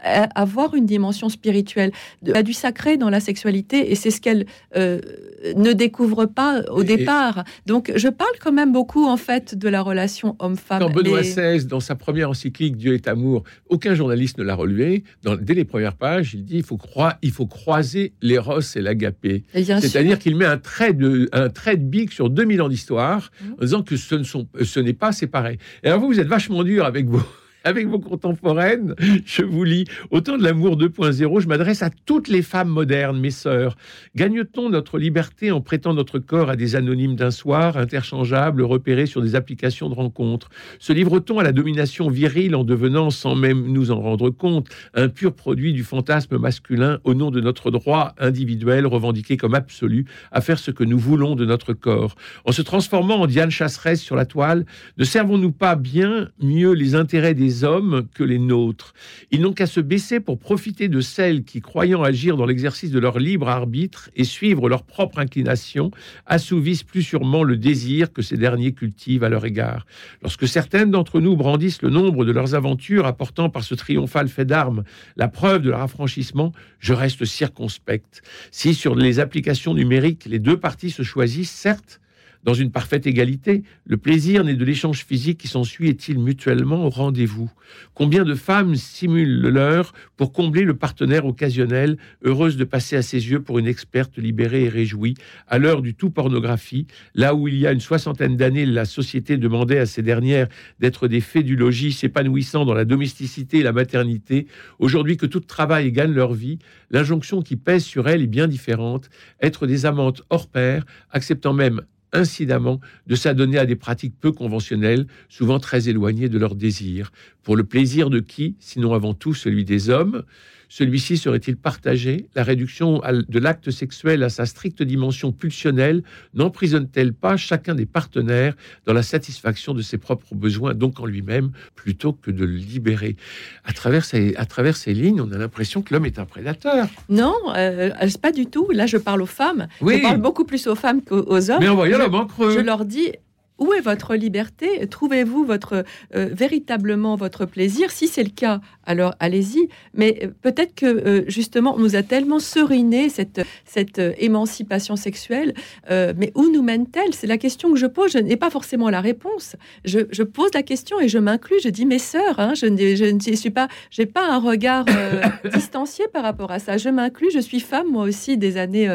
avoir 0.00 0.74
une 0.74 0.86
dimension 0.86 1.28
spirituelle. 1.28 1.92
Il 2.22 2.30
y 2.30 2.32
a 2.32 2.42
du 2.42 2.52
sacré 2.52 2.96
dans 2.96 3.10
la 3.10 3.20
sexualité 3.20 3.90
et 3.90 3.94
c'est 3.94 4.10
ce 4.10 4.20
qu'elle 4.20 4.46
ne 4.74 5.72
découvre 5.72 6.26
pas 6.26 6.62
au 6.70 6.82
départ. 6.82 7.44
Donc 7.66 7.92
je 7.94 8.08
parle 8.08 8.32
quand 8.40 8.52
même 8.52 8.72
beaucoup 8.72 9.06
en 9.06 9.16
fait 9.16 9.54
de 9.54 9.68
la 9.68 9.82
relation 9.82 10.36
homme-femme. 10.38 10.80
Quand 10.80 10.90
Benoît 10.90 11.22
XVI, 11.22 11.64
dans 11.66 11.80
sa 11.80 11.94
première 11.94 12.30
encyclique 12.30 12.76
Dieu 12.76 12.94
est 12.94 13.08
amour, 13.08 13.44
aucun 13.68 13.94
journaliste 13.94 14.38
ne 14.38 14.44
l'a 14.44 14.54
relevé. 14.54 15.04
Dans, 15.22 15.36
dès 15.36 15.54
les 15.54 15.64
premières 15.64 15.94
pages, 15.94 16.34
il 16.34 16.44
dit 16.44 16.56
il 16.56 16.62
faut, 16.62 16.76
croire, 16.76 17.18
il 17.22 17.30
faut 17.30 17.46
croiser 17.46 18.12
l'éros 18.22 18.60
et 18.60 18.80
l'agapé. 18.80 19.44
C'est-à-dire 19.52 20.18
qu'il 20.18 20.36
met 20.36 20.44
un 20.44 20.58
trait 20.58 20.92
de 20.92 21.28
un 21.32 21.48
trait 21.48 21.76
de 21.76 21.84
bic 21.84 22.12
sur 22.12 22.30
2000 22.38 22.62
ans 22.62 22.68
d'histoire, 22.68 23.30
mmh. 23.40 23.52
en 23.54 23.64
disant 23.64 23.82
que 23.82 23.96
ce 23.96 24.14
ne 24.14 24.84
n'est 24.84 24.92
pas 24.92 25.12
séparé. 25.12 25.58
Et 25.82 25.88
alors 25.88 26.00
vous, 26.00 26.06
vous 26.06 26.20
êtes 26.20 26.28
vachement 26.28 26.62
dur 26.62 26.84
avec 26.84 27.06
vous 27.06 27.24
avec 27.64 27.86
vos 27.88 27.98
contemporaines, 27.98 28.94
je 29.26 29.42
vous 29.42 29.64
lis. 29.64 29.84
Autant 30.10 30.38
de 30.38 30.42
l'amour 30.42 30.76
2.0, 30.76 31.40
je 31.40 31.48
m'adresse 31.48 31.82
à 31.82 31.90
toutes 32.06 32.28
les 32.28 32.42
femmes 32.42 32.68
modernes, 32.68 33.18
mes 33.18 33.30
sœurs. 33.30 33.76
Gagne-t-on 34.14 34.70
notre 34.70 34.98
liberté 34.98 35.50
en 35.50 35.60
prêtant 35.60 35.92
notre 35.92 36.18
corps 36.18 36.50
à 36.50 36.56
des 36.56 36.76
anonymes 36.76 37.16
d'un 37.16 37.30
soir, 37.30 37.76
interchangeables, 37.76 38.62
repérés 38.62 39.06
sur 39.06 39.22
des 39.22 39.34
applications 39.34 39.88
de 39.88 39.94
rencontres? 39.94 40.50
Se 40.78 40.92
livre-t-on 40.92 41.38
à 41.38 41.42
la 41.42 41.52
domination 41.52 42.08
virile 42.08 42.54
en 42.54 42.64
devenant, 42.64 43.10
sans 43.10 43.34
même 43.34 43.72
nous 43.72 43.90
en 43.90 44.00
rendre 44.00 44.30
compte, 44.30 44.68
un 44.94 45.08
pur 45.08 45.34
produit 45.34 45.72
du 45.72 45.82
fantasme 45.82 46.38
masculin 46.38 46.98
au 47.04 47.14
nom 47.14 47.30
de 47.30 47.40
notre 47.40 47.70
droit 47.70 48.14
individuel 48.18 48.86
revendiqué 48.86 49.36
comme 49.36 49.54
absolu 49.54 50.06
à 50.32 50.40
faire 50.40 50.58
ce 50.58 50.70
que 50.70 50.84
nous 50.84 50.98
voulons 50.98 51.34
de 51.34 51.44
notre 51.44 51.72
corps? 51.72 52.14
En 52.44 52.52
se 52.52 52.62
transformant 52.62 53.20
en 53.20 53.26
Diane 53.26 53.50
Chasseresse 53.50 54.00
sur 54.00 54.16
la 54.16 54.26
toile, 54.26 54.64
ne 54.96 55.04
servons-nous 55.04 55.52
pas 55.52 55.74
bien 55.74 56.28
mieux 56.40 56.72
les 56.72 56.94
intérêts 56.94 57.34
des 57.34 57.47
hommes 57.64 58.06
que 58.14 58.24
les 58.24 58.38
nôtres. 58.38 58.94
Ils 59.30 59.40
n'ont 59.40 59.52
qu'à 59.52 59.66
se 59.66 59.80
baisser 59.80 60.20
pour 60.20 60.38
profiter 60.38 60.88
de 60.88 61.00
celles 61.00 61.44
qui, 61.44 61.60
croyant 61.60 62.02
agir 62.02 62.36
dans 62.36 62.46
l'exercice 62.46 62.90
de 62.90 62.98
leur 62.98 63.18
libre 63.18 63.48
arbitre 63.48 64.10
et 64.16 64.24
suivre 64.24 64.68
leur 64.68 64.82
propre 64.84 65.18
inclination, 65.18 65.90
assouvissent 66.26 66.82
plus 66.82 67.02
sûrement 67.02 67.42
le 67.42 67.56
désir 67.56 68.12
que 68.12 68.22
ces 68.22 68.36
derniers 68.36 68.72
cultivent 68.72 69.24
à 69.24 69.28
leur 69.28 69.44
égard. 69.44 69.86
Lorsque 70.22 70.48
certaines 70.48 70.90
d'entre 70.90 71.20
nous 71.20 71.36
brandissent 71.36 71.82
le 71.82 71.90
nombre 71.90 72.24
de 72.24 72.32
leurs 72.32 72.54
aventures, 72.54 73.06
apportant 73.06 73.50
par 73.50 73.64
ce 73.64 73.74
triomphal 73.74 74.28
fait 74.28 74.44
d'armes 74.44 74.84
la 75.16 75.28
preuve 75.28 75.62
de 75.62 75.70
leur 75.70 75.80
affranchissement, 75.80 76.52
je 76.78 76.92
reste 76.92 77.24
circonspecte. 77.24 78.22
Si 78.50 78.74
sur 78.74 78.94
les 78.94 79.20
applications 79.20 79.74
numériques, 79.74 80.26
les 80.26 80.38
deux 80.38 80.58
parties 80.58 80.90
se 80.90 81.02
choisissent, 81.02 81.50
certes, 81.50 82.00
dans 82.44 82.54
une 82.54 82.70
parfaite 82.70 83.06
égalité, 83.06 83.62
le 83.84 83.96
plaisir 83.96 84.44
né 84.44 84.54
de 84.54 84.64
l'échange 84.64 85.04
physique 85.04 85.38
qui 85.38 85.48
s'ensuit 85.48 85.88
est-il 85.88 86.18
mutuellement 86.18 86.86
au 86.86 86.88
rendez-vous? 86.88 87.50
Combien 87.94 88.24
de 88.24 88.34
femmes 88.34 88.74
simulent 88.74 89.40
le 89.40 89.50
leur 89.50 89.92
pour 90.16 90.32
combler 90.32 90.62
le 90.62 90.74
partenaire 90.74 91.26
occasionnel, 91.26 91.98
heureuse 92.22 92.56
de 92.56 92.64
passer 92.64 92.96
à 92.96 93.02
ses 93.02 93.30
yeux 93.30 93.42
pour 93.42 93.58
une 93.58 93.66
experte 93.66 94.16
libérée 94.18 94.64
et 94.64 94.68
réjouie, 94.68 95.14
à 95.46 95.58
l'heure 95.58 95.82
du 95.82 95.94
tout 95.94 96.10
pornographie, 96.10 96.86
là 97.14 97.34
où 97.34 97.48
il 97.48 97.56
y 97.56 97.66
a 97.66 97.72
une 97.72 97.80
soixantaine 97.80 98.36
d'années, 98.36 98.66
la 98.66 98.84
société 98.84 99.36
demandait 99.36 99.78
à 99.78 99.86
ces 99.86 100.02
dernières 100.02 100.48
d'être 100.78 101.08
des 101.08 101.20
fées 101.20 101.42
du 101.42 101.56
logis 101.56 101.92
s'épanouissant 101.92 102.64
dans 102.64 102.74
la 102.74 102.84
domesticité 102.84 103.58
et 103.58 103.62
la 103.62 103.72
maternité, 103.72 104.46
aujourd'hui 104.78 105.16
que 105.16 105.26
tout 105.26 105.40
travail 105.40 105.92
gagne 105.92 106.12
leur 106.12 106.34
vie, 106.34 106.58
l'injonction 106.90 107.42
qui 107.42 107.56
pèse 107.56 107.84
sur 107.84 108.08
elles 108.08 108.22
est 108.22 108.26
bien 108.26 108.48
différente, 108.48 109.10
être 109.40 109.66
des 109.66 109.86
amantes 109.86 110.22
hors 110.30 110.48
pair, 110.48 110.84
acceptant 111.10 111.52
même 111.52 111.82
incidemment 112.12 112.80
de 113.06 113.14
s'adonner 113.14 113.58
à 113.58 113.66
des 113.66 113.76
pratiques 113.76 114.14
peu 114.20 114.32
conventionnelles, 114.32 115.06
souvent 115.28 115.58
très 115.60 115.88
éloignées 115.88 116.28
de 116.28 116.38
leurs 116.38 116.54
désirs. 116.54 117.12
Pour 117.42 117.56
le 117.56 117.64
plaisir 117.64 118.10
de 118.10 118.20
qui, 118.20 118.56
sinon 118.60 118.94
avant 118.94 119.14
tout 119.14 119.34
celui 119.34 119.64
des 119.64 119.90
hommes? 119.90 120.24
Celui-ci 120.68 121.16
serait-il 121.16 121.56
partagé? 121.56 122.28
La 122.34 122.42
réduction 122.42 123.00
de 123.28 123.38
l'acte 123.38 123.70
sexuel 123.70 124.22
à 124.22 124.28
sa 124.28 124.46
stricte 124.46 124.82
dimension 124.82 125.32
pulsionnelle 125.32 126.02
n'emprisonne-t-elle 126.34 127.12
pas 127.12 127.36
chacun 127.36 127.74
des 127.74 127.86
partenaires 127.86 128.54
dans 128.84 128.92
la 128.92 129.02
satisfaction 129.02 129.74
de 129.74 129.82
ses 129.82 129.98
propres 129.98 130.34
besoins, 130.34 130.74
donc 130.74 131.00
en 131.00 131.06
lui-même, 131.06 131.50
plutôt 131.74 132.12
que 132.12 132.30
de 132.30 132.44
le 132.44 132.56
libérer? 132.56 133.16
À 133.64 133.72
travers, 133.72 134.04
ces, 134.04 134.34
à 134.36 134.44
travers 134.44 134.76
ces 134.76 134.94
lignes, 134.94 135.20
on 135.20 135.32
a 135.32 135.38
l'impression 135.38 135.82
que 135.82 135.94
l'homme 135.94 136.06
est 136.06 136.18
un 136.18 136.26
prédateur. 136.26 136.88
Non, 137.08 137.34
euh, 137.56 137.90
pas 138.20 138.32
du 138.32 138.46
tout. 138.46 138.70
Là, 138.70 138.86
je 138.86 138.96
parle 138.96 139.22
aux 139.22 139.26
femmes. 139.26 139.68
Je 139.80 140.02
parle 140.02 140.20
beaucoup 140.20 140.44
plus 140.44 140.66
aux 140.66 140.74
femmes 140.74 141.02
qu'aux 141.02 141.50
hommes. 141.50 141.60
Mais 141.60 141.68
en 141.68 141.74
voyant 141.76 141.98
l'homme 141.98 142.14
en 142.14 142.26
creux. 142.26 142.52
Je 142.52 142.60
leur 142.60 142.84
dis, 142.84 143.12
où 143.58 143.72
est 143.72 143.80
votre 143.80 144.14
liberté? 144.14 144.86
Trouvez-vous 144.86 145.44
votre 145.44 145.84
euh, 146.14 146.28
véritablement 146.32 147.16
votre 147.16 147.44
plaisir? 147.44 147.90
Si 147.90 148.06
c'est 148.06 148.22
le 148.22 148.30
cas, 148.30 148.60
alors 148.84 149.14
allez-y. 149.18 149.68
Mais 149.94 150.20
euh, 150.22 150.28
peut-être 150.42 150.74
que 150.74 150.86
euh, 150.86 151.24
justement, 151.26 151.74
on 151.76 151.80
nous 151.80 151.96
a 151.96 152.02
tellement 152.02 152.38
seriné 152.38 153.08
cette 153.08 153.40
cette 153.64 154.00
émancipation 154.18 154.96
sexuelle. 154.96 155.54
mais 155.90 156.32
où 156.34 156.50
nous 156.50 156.62
mène-t-elle? 156.62 157.14
C'est 157.14 157.26
la 157.26 157.38
question 157.38 157.72
que 157.72 157.78
je 157.78 157.86
pose. 157.86 158.12
Je 158.12 158.18
n'ai 158.18 158.36
pas 158.36 158.50
forcément 158.50 158.90
la 158.90 159.00
réponse. 159.00 159.56
Je, 159.84 160.22
pose 160.22 160.50
la 160.54 160.62
question 160.62 161.00
et 161.00 161.08
je 161.08 161.18
m'inclus. 161.18 161.60
Je 161.62 161.68
dis 161.68 161.86
mes 161.86 161.98
sœurs. 161.98 162.38
Hein, 162.38 162.54
je, 162.54 162.66
ne, 162.66 163.36
suis 163.36 163.50
pas. 163.50 163.68
J'ai 163.90 164.06
pas 164.06 164.26
un 164.26 164.38
regard 164.38 164.84
distancié 165.54 166.06
par 166.12 166.22
rapport 166.22 166.50
à 166.50 166.58
ça. 166.58 166.76
Je 166.76 166.88
m'inclus. 166.88 167.30
Je 167.32 167.40
suis 167.40 167.60
femme 167.60 167.88
moi 167.90 168.04
aussi 168.04 168.38
des 168.38 168.56
années 168.56 168.88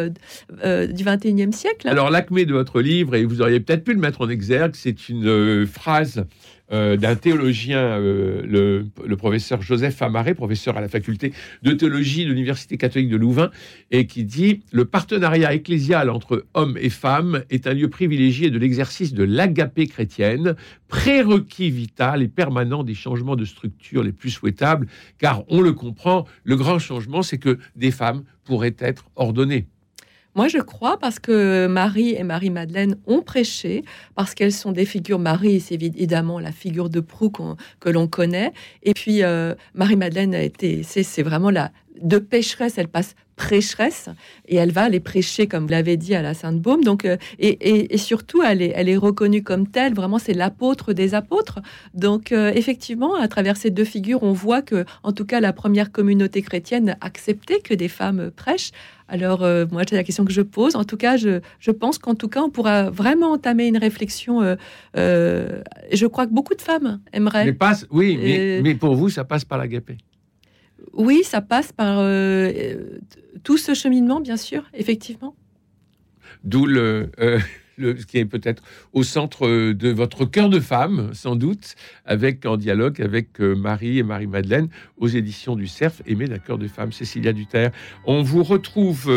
du 0.50 1.04
21e 1.04 1.52
siècle. 1.52 1.88
Alors 1.88 2.10
l'acmé 2.10 2.46
de 2.46 2.54
votre 2.54 2.82
livre 2.82 3.16
et 3.16 3.26
vous 3.26 3.42
auriez 3.42 3.60
peut-être 3.60 3.84
pu 3.84 3.94
le 3.94 4.00
mettre 4.00 4.22
en 4.22 4.30
exergue 4.30 4.53
c'est 4.74 5.10
une 5.10 5.26
euh, 5.28 5.66
phrase 5.66 6.26
euh, 6.72 6.98
d'un 6.98 7.16
théologien, 7.16 7.78
euh, 7.78 8.42
le, 9.06 9.16
professeur 9.16 9.62
Joseph 9.62 10.02
Amaré, 10.02 10.34
professeur 10.34 10.76
à 10.78 10.82
la 10.82 10.88
faculté 10.88 11.34
de 11.62 11.72
théologie 11.74 12.26
de 12.26 12.30
l'Université 12.30 12.78
catholique 12.78 13.10
de 13.10 13.18
Louvain, 13.18 13.52
et 13.92 14.08
qui 14.08 14.24
dit 14.24 14.62
Le 14.72 14.86
partenariat 14.86 15.54
ecclésial 15.54 16.10
entre 16.10 16.46
hommes 16.54 16.78
et 16.80 16.90
femmes 16.90 17.44
est 17.50 17.68
un 17.68 17.74
lieu 17.74 17.90
privilégié 17.90 18.50
de 18.50 18.58
l'exercice 18.58 19.14
de 19.14 19.24
l'agapé 19.24 19.88
chrétienne, 19.88 20.56
prérequis 20.88 21.70
vital 21.70 22.24
et 22.24 22.28
permanent 22.28 22.84
des 22.84 22.96
changements 22.96 23.36
de 23.36 23.46
structure 23.46 24.02
les 24.02 24.14
plus 24.14 24.32
souhaitables, 24.32 24.88
car 25.20 25.44
on 25.50 25.62
le 25.62 25.74
comprend, 25.74 26.26
le 26.44 26.56
grand 26.56 26.80
changement, 26.80 27.22
c'est 27.24 27.38
que 27.38 27.60
des 27.76 27.92
femmes 27.92 28.24
pourraient 28.46 28.76
être 28.80 29.06
ordonnées. 29.16 29.68
Moi, 30.36 30.48
je 30.48 30.58
crois 30.58 30.98
parce 30.98 31.20
que 31.20 31.68
Marie 31.68 32.16
et 32.16 32.24
Marie-Madeleine 32.24 32.96
ont 33.06 33.22
prêché, 33.22 33.84
parce 34.16 34.34
qu'elles 34.34 34.54
sont 34.54 34.72
des 34.72 34.86
figures. 34.86 35.20
Marie, 35.20 35.60
c'est 35.60 35.76
évidemment 35.76 36.40
la 36.40 36.52
figure 36.52 36.90
de 36.90 37.00
proue 37.00 37.32
que 37.80 37.90
l'on 37.90 38.08
connaît. 38.08 38.52
Et 38.82 38.94
puis, 38.94 39.24
euh, 39.24 39.54
Marie-Madeleine 39.76 40.34
a 40.34 40.42
été, 40.42 40.84
c'est 40.84 41.24
vraiment 41.24 41.52
la, 41.52 41.72
de 42.02 42.18
pécheresse, 42.18 42.78
elle 42.78 42.88
passe 42.88 43.16
prêcheresse 43.36 44.10
et 44.48 44.56
elle 44.56 44.72
va 44.72 44.84
aller 44.84 45.00
prêcher, 45.00 45.48
comme 45.48 45.64
vous 45.64 45.70
l'avez 45.70 45.98
dit, 45.98 46.16
à 46.16 46.22
la 46.22 46.34
Sainte-Baume. 46.34 46.84
Donc, 46.84 47.06
euh, 47.06 47.18
et, 47.40 47.98
surtout, 47.98 48.42
elle 48.44 48.62
est, 48.62 48.74
elle 48.76 48.90
est 48.90 48.98
reconnue 48.98 49.44
comme 49.44 49.68
telle. 49.68 49.94
Vraiment, 49.94 50.20
c'est 50.20 50.34
l'apôtre 50.34 50.94
des 50.94 51.16
apôtres. 51.16 51.60
Donc, 51.94 52.32
euh, 52.32 52.52
effectivement, 52.54 53.16
à 53.16 53.28
travers 53.28 53.58
ces 53.58 53.70
deux 53.70 53.84
figures, 53.84 54.24
on 54.24 54.34
voit 54.34 54.62
que, 54.62 54.86
en 55.04 55.12
tout 55.12 55.26
cas, 55.26 55.40
la 55.40 55.54
première 55.54 55.92
communauté 55.92 56.42
chrétienne 56.42 56.98
acceptait 57.02 57.60
que 57.60 57.74
des 57.74 57.88
femmes 57.88 58.32
prêchent. 58.36 58.72
Alors, 59.08 59.44
euh, 59.44 59.66
moi, 59.72 59.84
c'est 59.88 59.96
la 59.96 60.04
question 60.04 60.26
que 60.26 60.32
je 60.32 60.42
pose. 60.42 60.76
En 60.76 60.86
tout 60.86 60.98
cas, 60.98 61.18
je, 61.18 61.42
je 61.60 61.72
pense 61.72 61.98
qu'en 61.98 62.16
tout 62.16 62.30
cas, 62.30 62.42
on 62.42 62.50
pourra 62.50 62.90
vraiment 62.90 63.32
entamer 63.32 63.68
une 63.68 63.78
réflexion. 63.78 64.42
je 64.96 66.06
crois 66.06 66.26
que 66.28 66.34
beaucoup 66.34 66.56
de 66.56 66.62
femmes 66.62 67.00
aimeraient. 67.12 67.46
Mais 67.46 67.54
passe, 67.54 67.86
oui, 67.92 68.18
mais, 68.22 68.62
mais, 68.62 68.76
pour 68.76 68.96
vous, 68.96 69.10
ça 69.10 69.24
passe 69.24 69.46
par 69.46 69.58
l'agapé. 69.58 69.98
Oui, 70.94 71.24
ça 71.24 71.42
passe 71.42 71.72
par 71.72 71.98
euh, 72.00 73.00
tout 73.44 73.58
ce 73.58 73.74
cheminement, 73.74 74.22
bien 74.22 74.38
sûr, 74.38 74.64
effectivement. 74.74 75.36
D'où 76.44 76.66
le, 76.68 77.10
euh, 77.20 77.40
ce 77.80 78.06
qui 78.06 78.20
est 78.20 78.26
peut-être 78.26 78.62
au 78.94 79.02
centre 79.02 79.48
de 79.48 79.90
votre 79.90 80.26
cœur 80.26 80.50
de 80.50 80.60
femme, 80.60 81.10
sans 81.14 81.36
doute, 81.36 81.76
avec 82.06 82.46
en 82.46 82.58
dialogue 82.58 83.02
avec 83.02 83.42
euh, 83.42 83.56
Marie 83.56 83.98
et 83.98 84.04
Marie-Madeleine 84.04 84.70
aux 84.98 85.08
éditions 85.08 85.56
du 85.56 85.68
CERF, 85.68 86.04
aimé 86.06 86.28
d'un 86.28 86.38
cœur 86.38 86.60
de 86.60 86.68
femme, 86.68 86.92
Cécilia 86.92 87.34
Duterre. 87.34 87.72
On 88.06 88.22
vous 88.22 88.44
retrouve. 88.44 89.12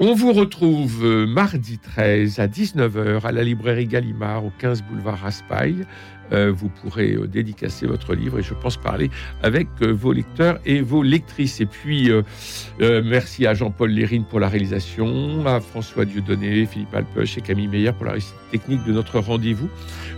On 0.00 0.14
vous 0.14 0.32
retrouve 0.32 1.04
mardi 1.26 1.78
13 1.78 2.38
à 2.38 2.46
19h 2.46 3.26
à 3.26 3.32
la 3.32 3.42
librairie 3.42 3.86
Gallimard 3.86 4.44
au 4.44 4.52
15 4.60 4.82
boulevard 4.82 5.18
Raspail 5.18 5.86
euh, 6.32 6.52
vous 6.54 6.68
pourrez 6.68 7.14
euh, 7.14 7.26
dédicacer 7.26 7.86
votre 7.86 8.14
livre 8.14 8.38
et 8.38 8.42
je 8.42 8.52
pense 8.52 8.76
parler 8.76 9.10
avec 9.42 9.68
euh, 9.80 9.92
vos 9.92 10.12
lecteurs 10.12 10.58
et 10.66 10.80
vos 10.80 11.02
lectrices. 11.02 11.60
Et 11.60 11.66
puis, 11.66 12.10
merci 12.80 13.46
à 13.46 13.54
Jean-Paul 13.54 13.90
Lérine 13.90 14.24
pour 14.24 14.40
la 14.40 14.48
réalisation, 14.48 15.46
à 15.46 15.60
François 15.60 16.04
Dieudonné, 16.04 16.66
Philippe 16.66 16.94
Alpeuch 16.94 17.38
et 17.38 17.40
Camille 17.40 17.68
Meyer 17.68 17.92
pour 17.92 18.04
la 18.06 18.12
réussite 18.12 18.34
technique 18.50 18.84
de 18.84 18.92
notre 18.92 19.18
rendez-vous. 19.18 19.68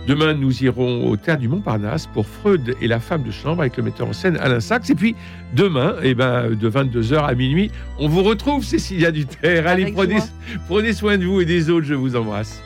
Demain, 0.07 0.33
nous 0.33 0.63
irons 0.63 1.09
au 1.09 1.15
Théâtre 1.15 1.41
du 1.41 1.47
Montparnasse 1.47 2.07
pour 2.07 2.25
Freud 2.25 2.75
et 2.81 2.87
la 2.87 2.99
femme 2.99 3.23
de 3.23 3.31
chambre 3.31 3.61
avec 3.61 3.77
le 3.77 3.83
metteur 3.83 4.07
en 4.07 4.13
scène 4.13 4.37
Alain 4.37 4.59
Sachs. 4.59 4.89
Et 4.89 4.95
puis, 4.95 5.15
demain, 5.53 5.95
eh 6.01 6.13
ben, 6.13 6.49
de 6.49 6.69
22h 6.69 7.23
à 7.23 7.35
minuit, 7.35 7.71
on 7.99 8.07
vous 8.07 8.23
retrouve, 8.23 8.63
Cécilia 8.63 9.11
Duterre. 9.11 9.67
Allez, 9.71 9.91
prenez, 9.91 10.19
prenez 10.67 10.93
soin 10.93 11.17
de 11.17 11.25
vous 11.25 11.41
et 11.41 11.45
des 11.45 11.69
autres. 11.69 11.85
Je 11.87 11.93
vous 11.93 12.15
embrasse. 12.15 12.61